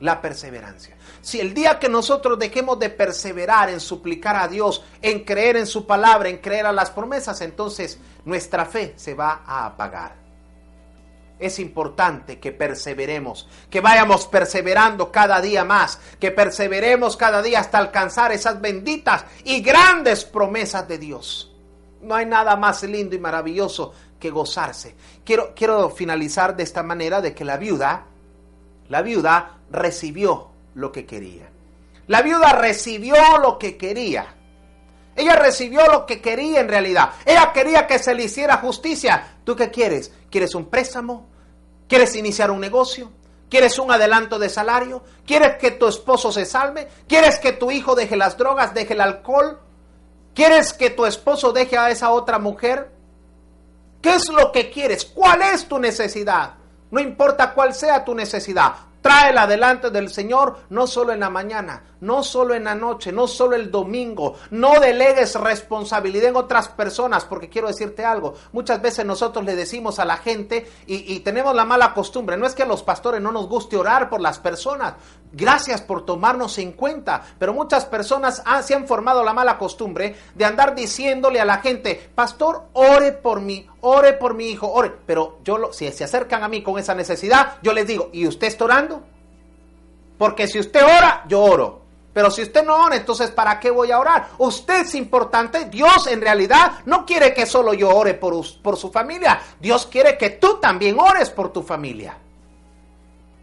La 0.00 0.20
perseverancia. 0.20 0.96
Si 1.22 1.40
el 1.40 1.54
día 1.54 1.78
que 1.78 1.88
nosotros 1.88 2.38
dejemos 2.38 2.78
de 2.78 2.90
perseverar 2.90 3.70
en 3.70 3.80
suplicar 3.80 4.36
a 4.36 4.48
Dios, 4.48 4.84
en 5.00 5.24
creer 5.24 5.56
en 5.56 5.66
su 5.66 5.86
palabra, 5.86 6.28
en 6.28 6.38
creer 6.38 6.66
a 6.66 6.72
las 6.72 6.90
promesas, 6.90 7.40
entonces 7.40 7.98
nuestra 8.24 8.66
fe 8.66 8.92
se 8.96 9.14
va 9.14 9.42
a 9.46 9.66
apagar 9.66 10.25
es 11.38 11.58
importante 11.58 12.38
que 12.38 12.52
perseveremos, 12.52 13.48
que 13.68 13.80
vayamos 13.80 14.26
perseverando 14.26 15.12
cada 15.12 15.40
día 15.40 15.64
más, 15.64 15.98
que 16.18 16.30
perseveremos 16.30 17.16
cada 17.16 17.42
día 17.42 17.60
hasta 17.60 17.78
alcanzar 17.78 18.32
esas 18.32 18.60
benditas 18.60 19.24
y 19.44 19.60
grandes 19.60 20.24
promesas 20.24 20.88
de 20.88 20.98
Dios. 20.98 21.52
No 22.00 22.14
hay 22.14 22.26
nada 22.26 22.56
más 22.56 22.82
lindo 22.84 23.14
y 23.14 23.18
maravilloso 23.18 23.92
que 24.18 24.30
gozarse. 24.30 24.94
Quiero, 25.24 25.54
quiero 25.54 25.90
finalizar 25.90 26.56
de 26.56 26.62
esta 26.62 26.82
manera 26.82 27.20
de 27.20 27.34
que 27.34 27.44
la 27.44 27.56
viuda, 27.56 28.04
la 28.88 29.02
viuda 29.02 29.58
recibió 29.70 30.48
lo 30.74 30.92
que 30.92 31.04
quería. 31.04 31.48
La 32.06 32.22
viuda 32.22 32.52
recibió 32.52 33.16
lo 33.42 33.58
que 33.58 33.76
quería. 33.76 34.35
Ella 35.16 35.34
recibió 35.36 35.86
lo 35.86 36.04
que 36.04 36.20
quería 36.20 36.60
en 36.60 36.68
realidad. 36.68 37.10
Ella 37.24 37.50
quería 37.52 37.86
que 37.86 37.98
se 37.98 38.14
le 38.14 38.24
hiciera 38.24 38.58
justicia. 38.58 39.38
¿Tú 39.44 39.56
qué 39.56 39.70
quieres? 39.70 40.12
¿Quieres 40.30 40.54
un 40.54 40.66
préstamo? 40.66 41.26
¿Quieres 41.88 42.14
iniciar 42.16 42.50
un 42.50 42.60
negocio? 42.60 43.10
¿Quieres 43.48 43.78
un 43.78 43.90
adelanto 43.90 44.38
de 44.38 44.50
salario? 44.50 45.02
¿Quieres 45.24 45.56
que 45.56 45.70
tu 45.70 45.86
esposo 45.88 46.30
se 46.30 46.44
salve? 46.44 46.88
¿Quieres 47.08 47.38
que 47.38 47.52
tu 47.52 47.70
hijo 47.70 47.94
deje 47.94 48.16
las 48.16 48.36
drogas, 48.36 48.74
deje 48.74 48.92
el 48.92 49.00
alcohol? 49.00 49.60
¿Quieres 50.34 50.74
que 50.74 50.90
tu 50.90 51.06
esposo 51.06 51.52
deje 51.52 51.78
a 51.78 51.90
esa 51.90 52.10
otra 52.10 52.38
mujer? 52.38 52.90
¿Qué 54.02 54.14
es 54.16 54.28
lo 54.28 54.52
que 54.52 54.70
quieres? 54.70 55.04
¿Cuál 55.04 55.42
es 55.42 55.66
tu 55.66 55.78
necesidad? 55.78 56.54
No 56.90 57.00
importa 57.00 57.54
cuál 57.54 57.74
sea 57.74 58.04
tu 58.04 58.14
necesidad, 58.14 58.74
Tráela 59.06 59.46
delante 59.46 59.90
del 59.90 60.10
Señor, 60.10 60.62
no 60.70 60.88
solo 60.88 61.12
en 61.12 61.20
la 61.20 61.30
mañana, 61.30 61.80
no 62.06 62.22
solo 62.22 62.54
en 62.54 62.64
la 62.64 62.74
noche, 62.76 63.10
no 63.10 63.26
solo 63.26 63.56
el 63.56 63.70
domingo. 63.70 64.34
No 64.50 64.78
delegues 64.78 65.34
responsabilidad 65.34 66.28
en 66.28 66.36
otras 66.36 66.68
personas, 66.68 67.24
porque 67.24 67.48
quiero 67.48 67.66
decirte 67.66 68.04
algo. 68.04 68.34
Muchas 68.52 68.80
veces 68.80 69.04
nosotros 69.04 69.44
le 69.44 69.56
decimos 69.56 69.98
a 69.98 70.04
la 70.04 70.16
gente 70.16 70.70
y, 70.86 71.20
tenemos 71.20 71.54
la 71.54 71.64
mala 71.64 71.92
costumbre. 71.92 72.36
No 72.36 72.46
es 72.46 72.54
que 72.54 72.62
a 72.62 72.66
los 72.66 72.84
pastores 72.84 73.20
no 73.20 73.32
nos 73.32 73.48
guste 73.48 73.76
orar 73.76 74.08
por 74.08 74.20
las 74.20 74.38
personas. 74.38 74.94
Gracias 75.32 75.82
por 75.82 76.06
tomarnos 76.06 76.56
en 76.58 76.72
cuenta. 76.72 77.22
Pero 77.38 77.52
muchas 77.52 77.84
personas 77.84 78.42
se 78.62 78.74
han 78.74 78.86
formado 78.86 79.24
la 79.24 79.32
mala 79.32 79.58
costumbre 79.58 80.14
de 80.34 80.44
andar 80.44 80.76
diciéndole 80.76 81.40
a 81.40 81.44
la 81.44 81.58
gente, 81.58 82.10
pastor, 82.14 82.68
ore 82.74 83.12
por 83.12 83.40
mí, 83.40 83.66
ore 83.80 84.12
por 84.12 84.34
mi 84.34 84.46
hijo, 84.46 84.70
ore. 84.70 84.92
Pero 85.04 85.40
yo, 85.42 85.72
si 85.72 85.90
se 85.90 86.04
acercan 86.04 86.44
a 86.44 86.48
mí 86.48 86.62
con 86.62 86.78
esa 86.78 86.94
necesidad, 86.94 87.54
yo 87.62 87.72
les 87.72 87.88
digo, 87.88 88.10
¿y 88.12 88.28
usted 88.28 88.46
está 88.46 88.64
orando? 88.64 89.02
Porque 90.18 90.46
si 90.46 90.60
usted 90.60 90.84
ora, 90.84 91.24
yo 91.26 91.42
oro. 91.42 91.85
Pero 92.16 92.30
si 92.30 92.40
usted 92.40 92.64
no 92.64 92.82
ora, 92.82 92.96
entonces 92.96 93.30
¿para 93.30 93.60
qué 93.60 93.70
voy 93.70 93.90
a 93.92 93.98
orar? 93.98 94.28
Usted 94.38 94.86
es 94.86 94.94
importante. 94.94 95.66
Dios 95.66 96.06
en 96.06 96.22
realidad 96.22 96.78
no 96.86 97.04
quiere 97.04 97.34
que 97.34 97.44
solo 97.44 97.74
yo 97.74 97.90
ore 97.90 98.14
por, 98.14 98.34
por 98.62 98.78
su 98.78 98.90
familia. 98.90 99.38
Dios 99.60 99.84
quiere 99.84 100.16
que 100.16 100.30
tú 100.30 100.56
también 100.58 100.98
ores 100.98 101.28
por 101.28 101.52
tu 101.52 101.62
familia. 101.62 102.16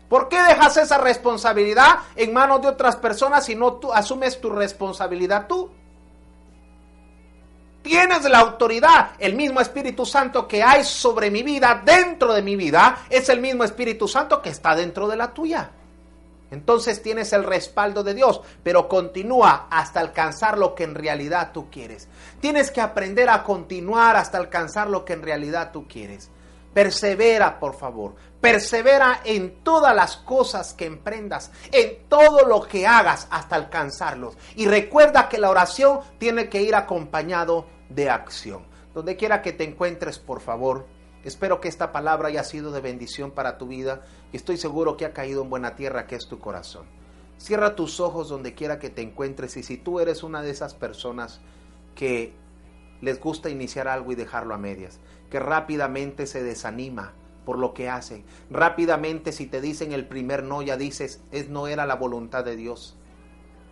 ¿Por 0.09 0.27
qué 0.27 0.41
dejas 0.41 0.77
esa 0.77 0.97
responsabilidad 0.97 1.99
en 2.15 2.33
manos 2.33 2.63
de 2.63 2.69
otras 2.69 2.95
personas 2.95 3.45
si 3.45 3.53
no 3.53 3.73
tú 3.73 3.93
asumes 3.93 4.41
tu 4.41 4.49
responsabilidad 4.49 5.45
tú? 5.45 5.69
Tienes 7.83 8.23
la 8.23 8.39
autoridad. 8.39 9.11
El 9.19 9.35
mismo 9.35 9.61
Espíritu 9.61 10.03
Santo 10.03 10.47
que 10.47 10.63
hay 10.63 10.83
sobre 10.83 11.29
mi 11.29 11.43
vida, 11.43 11.79
dentro 11.85 12.33
de 12.33 12.41
mi 12.41 12.55
vida, 12.55 13.03
es 13.07 13.29
el 13.29 13.39
mismo 13.39 13.63
Espíritu 13.63 14.07
Santo 14.07 14.41
que 14.41 14.49
está 14.49 14.75
dentro 14.75 15.07
de 15.07 15.15
la 15.15 15.31
tuya. 15.31 15.69
Entonces 16.53 17.01
tienes 17.01 17.33
el 17.33 17.43
respaldo 17.43 18.03
de 18.03 18.13
Dios, 18.13 18.41
pero 18.61 18.87
continúa 18.87 19.67
hasta 19.71 19.99
alcanzar 19.99 20.57
lo 20.57 20.75
que 20.75 20.83
en 20.83 20.93
realidad 20.93 21.51
tú 21.51 21.69
quieres. 21.71 22.07
Tienes 22.39 22.69
que 22.69 22.79
aprender 22.79 23.29
a 23.29 23.43
continuar 23.43 24.15
hasta 24.15 24.37
alcanzar 24.37 24.87
lo 24.87 25.03
que 25.03 25.13
en 25.13 25.23
realidad 25.23 25.71
tú 25.71 25.87
quieres. 25.87 26.29
Persevera, 26.73 27.59
por 27.59 27.75
favor. 27.75 28.15
Persevera 28.39 29.21
en 29.23 29.63
todas 29.63 29.95
las 29.95 30.17
cosas 30.17 30.73
que 30.73 30.85
emprendas, 30.85 31.51
en 31.71 32.07
todo 32.07 32.45
lo 32.47 32.61
que 32.61 32.85
hagas 32.85 33.27
hasta 33.31 33.55
alcanzarlos. 33.55 34.37
Y 34.55 34.67
recuerda 34.67 35.29
que 35.29 35.39
la 35.39 35.49
oración 35.49 36.01
tiene 36.19 36.49
que 36.49 36.61
ir 36.61 36.75
acompañado 36.75 37.65
de 37.89 38.09
acción. 38.09 38.63
Donde 38.93 39.15
quiera 39.15 39.41
que 39.41 39.53
te 39.53 39.63
encuentres, 39.63 40.19
por 40.19 40.39
favor, 40.39 40.85
espero 41.23 41.61
que 41.61 41.67
esta 41.67 41.91
palabra 41.91 42.27
haya 42.27 42.43
sido 42.43 42.71
de 42.71 42.81
bendición 42.81 43.31
para 43.31 43.57
tu 43.57 43.67
vida 43.67 44.01
y 44.31 44.37
estoy 44.37 44.57
seguro 44.57 44.97
que 44.97 45.05
ha 45.05 45.13
caído 45.13 45.41
en 45.43 45.49
buena 45.49 45.75
tierra 45.75 46.07
que 46.07 46.15
es 46.15 46.27
tu 46.27 46.39
corazón. 46.39 46.85
Cierra 47.37 47.75
tus 47.75 47.99
ojos 47.99 48.29
donde 48.29 48.53
quiera 48.53 48.79
que 48.79 48.89
te 48.89 49.01
encuentres 49.01 49.57
y 49.57 49.63
si 49.63 49.77
tú 49.77 49.99
eres 49.99 50.23
una 50.23 50.41
de 50.41 50.51
esas 50.51 50.73
personas 50.73 51.41
que 51.95 52.33
les 53.01 53.19
gusta 53.19 53.49
iniciar 53.49 53.87
algo 53.87 54.11
y 54.11 54.15
dejarlo 54.15 54.53
a 54.53 54.57
medias, 54.57 54.99
que 55.29 55.39
rápidamente 55.39 56.25
se 56.25 56.43
desanima 56.43 57.13
por 57.45 57.57
lo 57.57 57.73
que 57.73 57.89
hace, 57.89 58.23
rápidamente 58.49 59.31
si 59.31 59.47
te 59.47 59.59
dicen 59.59 59.91
el 59.91 60.07
primer 60.07 60.43
no 60.43 60.61
ya 60.61 60.77
dices, 60.77 61.21
es 61.31 61.49
no 61.49 61.67
era 61.67 61.85
la 61.85 61.95
voluntad 61.95 62.45
de 62.45 62.55
Dios. 62.55 62.97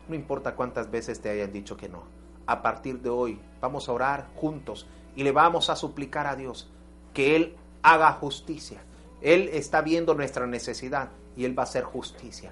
No 0.09 0.15
importa 0.15 0.55
cuántas 0.55 0.91
veces 0.91 1.21
te 1.21 1.29
hayan 1.29 1.53
dicho 1.53 1.77
que 1.77 1.87
no. 1.87 2.03
A 2.45 2.61
partir 2.61 2.99
de 3.01 3.09
hoy 3.09 3.39
vamos 3.61 3.87
a 3.87 3.93
orar 3.93 4.29
juntos 4.35 4.87
y 5.15 5.23
le 5.23 5.31
vamos 5.31 5.69
a 5.69 5.75
suplicar 5.75 6.27
a 6.27 6.35
Dios 6.35 6.70
que 7.13 7.35
Él 7.35 7.55
haga 7.83 8.13
justicia. 8.13 8.81
Él 9.21 9.49
está 9.53 9.81
viendo 9.81 10.13
nuestra 10.13 10.47
necesidad 10.47 11.09
y 11.35 11.45
Él 11.45 11.57
va 11.57 11.63
a 11.63 11.65
hacer 11.65 11.83
justicia. 11.83 12.51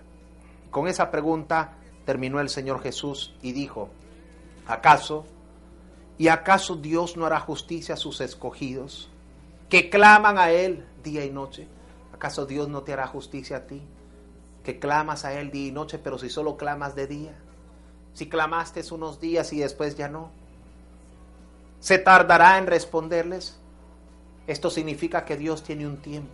Con 0.70 0.88
esa 0.88 1.10
pregunta 1.12 1.74
terminó 2.06 2.40
el 2.40 2.50
Señor 2.50 2.82
Jesús 2.82 3.36
y 3.42 3.52
dijo, 3.52 3.90
¿acaso? 4.68 5.26
¿Y 6.18 6.28
acaso 6.28 6.76
Dios 6.76 7.18
no 7.18 7.26
hará 7.26 7.40
justicia 7.40 7.96
a 7.96 7.98
sus 7.98 8.22
escogidos 8.22 9.10
que 9.70 9.90
claman 9.90 10.38
a 10.38 10.52
Él 10.52 10.86
día 11.04 11.26
y 11.26 11.32
noche? 11.32 11.68
¿Acaso 12.14 12.46
Dios 12.46 12.68
no 12.68 12.84
te 12.84 12.94
hará 12.94 13.08
justicia 13.08 13.58
a 13.58 13.68
ti? 13.68 13.82
Que 14.64 14.80
clamas 14.80 15.26
a 15.26 15.34
Él 15.40 15.52
día 15.52 15.68
y 15.68 15.72
noche, 15.72 15.98
pero 15.98 16.18
si 16.20 16.30
solo 16.30 16.58
clamas 16.58 16.94
de 16.96 17.08
día. 17.08 17.36
Si 18.14 18.28
clamaste 18.28 18.84
unos 18.92 19.20
días 19.20 19.54
y 19.54 19.60
después 19.60 19.96
ya 19.96 20.10
no. 20.10 20.32
¿Se 21.80 21.98
tardará 21.98 22.58
en 22.58 22.68
responderles? 22.68 23.58
Esto 24.50 24.72
significa 24.72 25.26
que 25.26 25.38
Dios 25.38 25.62
tiene 25.62 25.86
un 25.86 25.98
tiempo. 25.98 26.34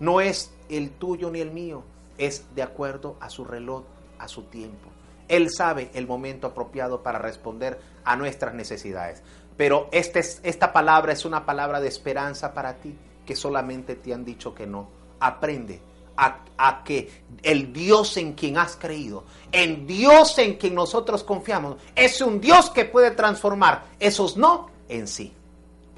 No 0.00 0.20
es 0.20 0.52
el 0.68 0.90
tuyo 0.90 1.30
ni 1.30 1.40
el 1.40 1.50
mío, 1.50 1.82
es 2.18 2.44
de 2.54 2.62
acuerdo 2.62 3.16
a 3.20 3.30
su 3.30 3.42
reloj, 3.42 3.84
a 4.18 4.28
su 4.28 4.42
tiempo. 4.42 4.90
Él 5.28 5.48
sabe 5.50 5.90
el 5.94 6.06
momento 6.06 6.48
apropiado 6.48 7.02
para 7.02 7.18
responder 7.18 7.80
a 8.04 8.16
nuestras 8.16 8.52
necesidades. 8.52 9.22
Pero 9.56 9.88
este 9.92 10.20
esta 10.42 10.74
palabra 10.74 11.14
es 11.14 11.24
una 11.24 11.46
palabra 11.46 11.80
de 11.80 11.88
esperanza 11.88 12.52
para 12.52 12.74
ti, 12.74 12.94
que 13.24 13.34
solamente 13.34 13.94
te 13.94 14.12
han 14.12 14.26
dicho 14.26 14.54
que 14.54 14.66
no. 14.66 14.90
Aprende 15.18 15.80
a, 16.18 16.44
a, 16.58 16.84
que 16.84 17.22
el 17.42 17.72
Dios 17.72 18.18
en 18.18 18.34
quien 18.34 18.58
has 18.58 18.76
creído, 18.76 19.24
el 19.52 19.86
Dios 19.86 20.36
en 20.36 20.58
quien 20.58 20.74
nosotros 20.74 21.24
confiamos, 21.24 21.78
es 21.96 22.20
un 22.20 22.42
Dios 22.42 22.68
que 22.68 22.84
puede 22.84 23.12
transformar 23.12 23.86
esos 23.98 24.36
no 24.36 24.68
en 24.90 25.08
sí 25.08 25.32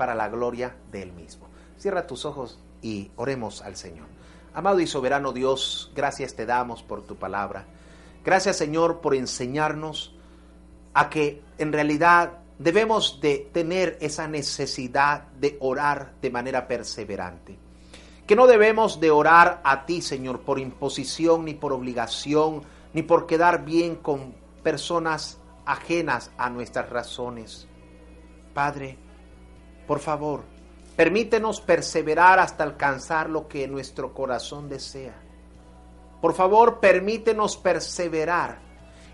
para 0.00 0.14
la 0.14 0.30
gloria 0.30 0.74
de 0.90 1.02
Él 1.02 1.12
mismo. 1.12 1.46
Cierra 1.76 2.06
tus 2.06 2.24
ojos 2.24 2.58
y 2.80 3.10
oremos 3.16 3.60
al 3.60 3.76
Señor. 3.76 4.06
Amado 4.54 4.80
y 4.80 4.86
soberano 4.86 5.30
Dios, 5.30 5.92
gracias 5.94 6.34
te 6.34 6.46
damos 6.46 6.82
por 6.82 7.02
tu 7.02 7.16
palabra. 7.16 7.66
Gracias 8.24 8.56
Señor 8.56 9.02
por 9.02 9.14
enseñarnos 9.14 10.16
a 10.94 11.10
que 11.10 11.42
en 11.58 11.70
realidad 11.70 12.38
debemos 12.58 13.20
de 13.20 13.50
tener 13.52 13.98
esa 14.00 14.26
necesidad 14.26 15.24
de 15.38 15.58
orar 15.60 16.14
de 16.22 16.30
manera 16.30 16.66
perseverante. 16.66 17.58
Que 18.26 18.36
no 18.36 18.46
debemos 18.46 19.00
de 19.00 19.10
orar 19.10 19.60
a 19.64 19.84
ti, 19.84 20.00
Señor, 20.00 20.40
por 20.40 20.58
imposición 20.58 21.44
ni 21.44 21.52
por 21.52 21.74
obligación, 21.74 22.62
ni 22.94 23.02
por 23.02 23.26
quedar 23.26 23.66
bien 23.66 23.96
con 23.96 24.34
personas 24.62 25.36
ajenas 25.66 26.30
a 26.38 26.48
nuestras 26.48 26.88
razones. 26.88 27.68
Padre, 28.54 28.96
por 29.90 29.98
favor, 29.98 30.44
permítenos 30.94 31.60
perseverar 31.60 32.38
hasta 32.38 32.62
alcanzar 32.62 33.28
lo 33.28 33.48
que 33.48 33.66
nuestro 33.66 34.14
corazón 34.14 34.68
desea. 34.68 35.20
Por 36.22 36.32
favor, 36.32 36.78
permítenos 36.78 37.56
perseverar. 37.56 38.60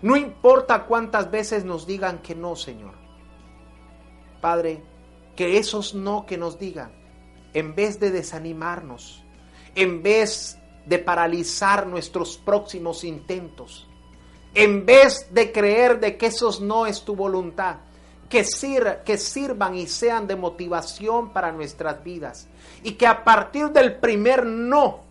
No 0.03 0.15
importa 0.15 0.85
cuántas 0.85 1.31
veces 1.31 1.65
nos 1.65 1.87
digan 1.87 2.19
que 2.19 2.35
no, 2.35 2.55
Señor. 2.55 2.93
Padre, 4.39 4.83
que 5.35 5.57
esos 5.57 5.95
no 5.95 6.27
que 6.27 6.37
nos 6.37 6.59
digan, 6.59 6.91
en 7.55 7.73
vez 7.73 7.99
de 7.99 8.11
desanimarnos, 8.11 9.23
en 9.73 10.03
vez 10.03 10.59
de 10.85 10.99
paralizar 10.99 11.87
nuestros 11.87 12.37
próximos 12.37 13.03
intentos, 13.03 13.89
en 14.53 14.85
vez 14.85 15.33
de 15.33 15.51
creer 15.51 15.99
de 15.99 16.17
que 16.17 16.27
esos 16.27 16.61
no 16.61 16.85
es 16.85 17.01
tu 17.03 17.15
voluntad, 17.15 17.77
que, 18.29 18.45
que 19.05 19.17
sirvan 19.17 19.75
y 19.75 19.87
sean 19.87 20.27
de 20.27 20.35
motivación 20.35 21.31
para 21.31 21.51
nuestras 21.51 22.03
vidas. 22.03 22.47
Y 22.83 22.93
que 22.93 23.07
a 23.07 23.23
partir 23.23 23.69
del 23.69 23.97
primer 23.97 24.45
no, 24.45 25.01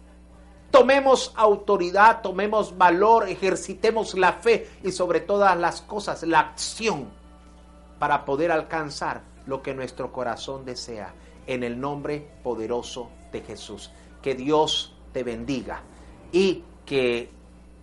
tomemos 0.71 1.33
autoridad, 1.37 2.21
tomemos 2.23 2.77
valor, 2.77 3.29
ejercitemos 3.29 4.15
la 4.15 4.35
fe 4.35 4.69
y 4.83 4.93
sobre 4.93 5.21
todas 5.21 5.57
las 5.57 5.83
cosas 5.83 6.23
la 6.23 6.41
acción 6.41 7.09
para 7.99 8.25
poder 8.25 8.53
alcanzar 8.53 9.23
lo 9.47 9.63
que 9.63 9.75
nuestro 9.75 10.13
corazón 10.13 10.65
desea. 10.65 11.15
En 11.47 11.63
el 11.63 11.81
nombre 11.81 12.29
poderoso 12.43 13.09
de 13.31 13.41
Jesús. 13.41 13.93
Que 14.21 14.35
Dios 14.35 14.95
te 15.13 15.23
bendiga 15.23 15.83
y 16.33 16.65
que 16.85 17.31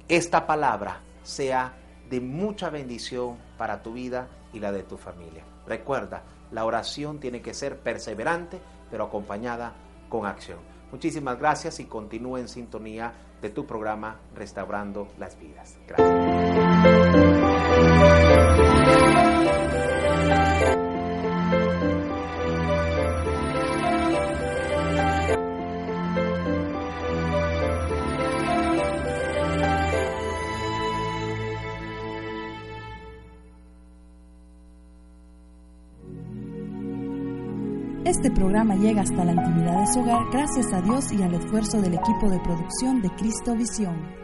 esta 0.10 0.46
palabra 0.46 1.02
sea 1.24 1.74
de 2.10 2.19
mucha 2.19 2.69
bendición 2.69 3.38
para 3.58 3.82
tu 3.82 3.93
vida 3.93 4.28
y 4.54 4.60
la 4.60 4.72
de 4.72 4.84
tu 4.84 4.98
familia. 4.98 5.44
Recuerda, 5.68 6.24
la 6.52 6.66
oración 6.66 7.20
tiene 7.20 7.42
que 7.42 7.54
ser 7.54 7.80
perseverante, 7.80 8.62
pero 8.89 9.06
acompañada 9.06 9.74
con 10.10 10.26
acción. 10.26 10.60
Muchísimas 10.92 11.39
gracias 11.39 11.80
y 11.80 11.86
continúe 11.86 12.38
en 12.38 12.48
sintonía 12.48 13.13
de 13.42 13.50
tu 13.50 13.66
programa 13.66 14.20
Restaurando 14.36 15.08
las 15.18 15.38
Vidas. 15.39 15.78
Gracias. 15.88 17.33
Llega 38.71 39.02
hasta 39.02 39.26
la 39.26 39.34
intimidad 39.34 39.80
de 39.82 39.93
su 39.93 39.99
hogar 39.99 40.23
gracias 40.32 40.71
a 40.73 40.82
Dios 40.82 41.12
y 41.12 41.21
al 41.21 41.34
esfuerzo 41.34 41.82
del 41.82 41.95
equipo 41.95 42.30
de 42.30 42.39
producción 42.39 43.02
de 43.02 43.10
Cristo 43.12 43.56
Visión. 43.56 44.23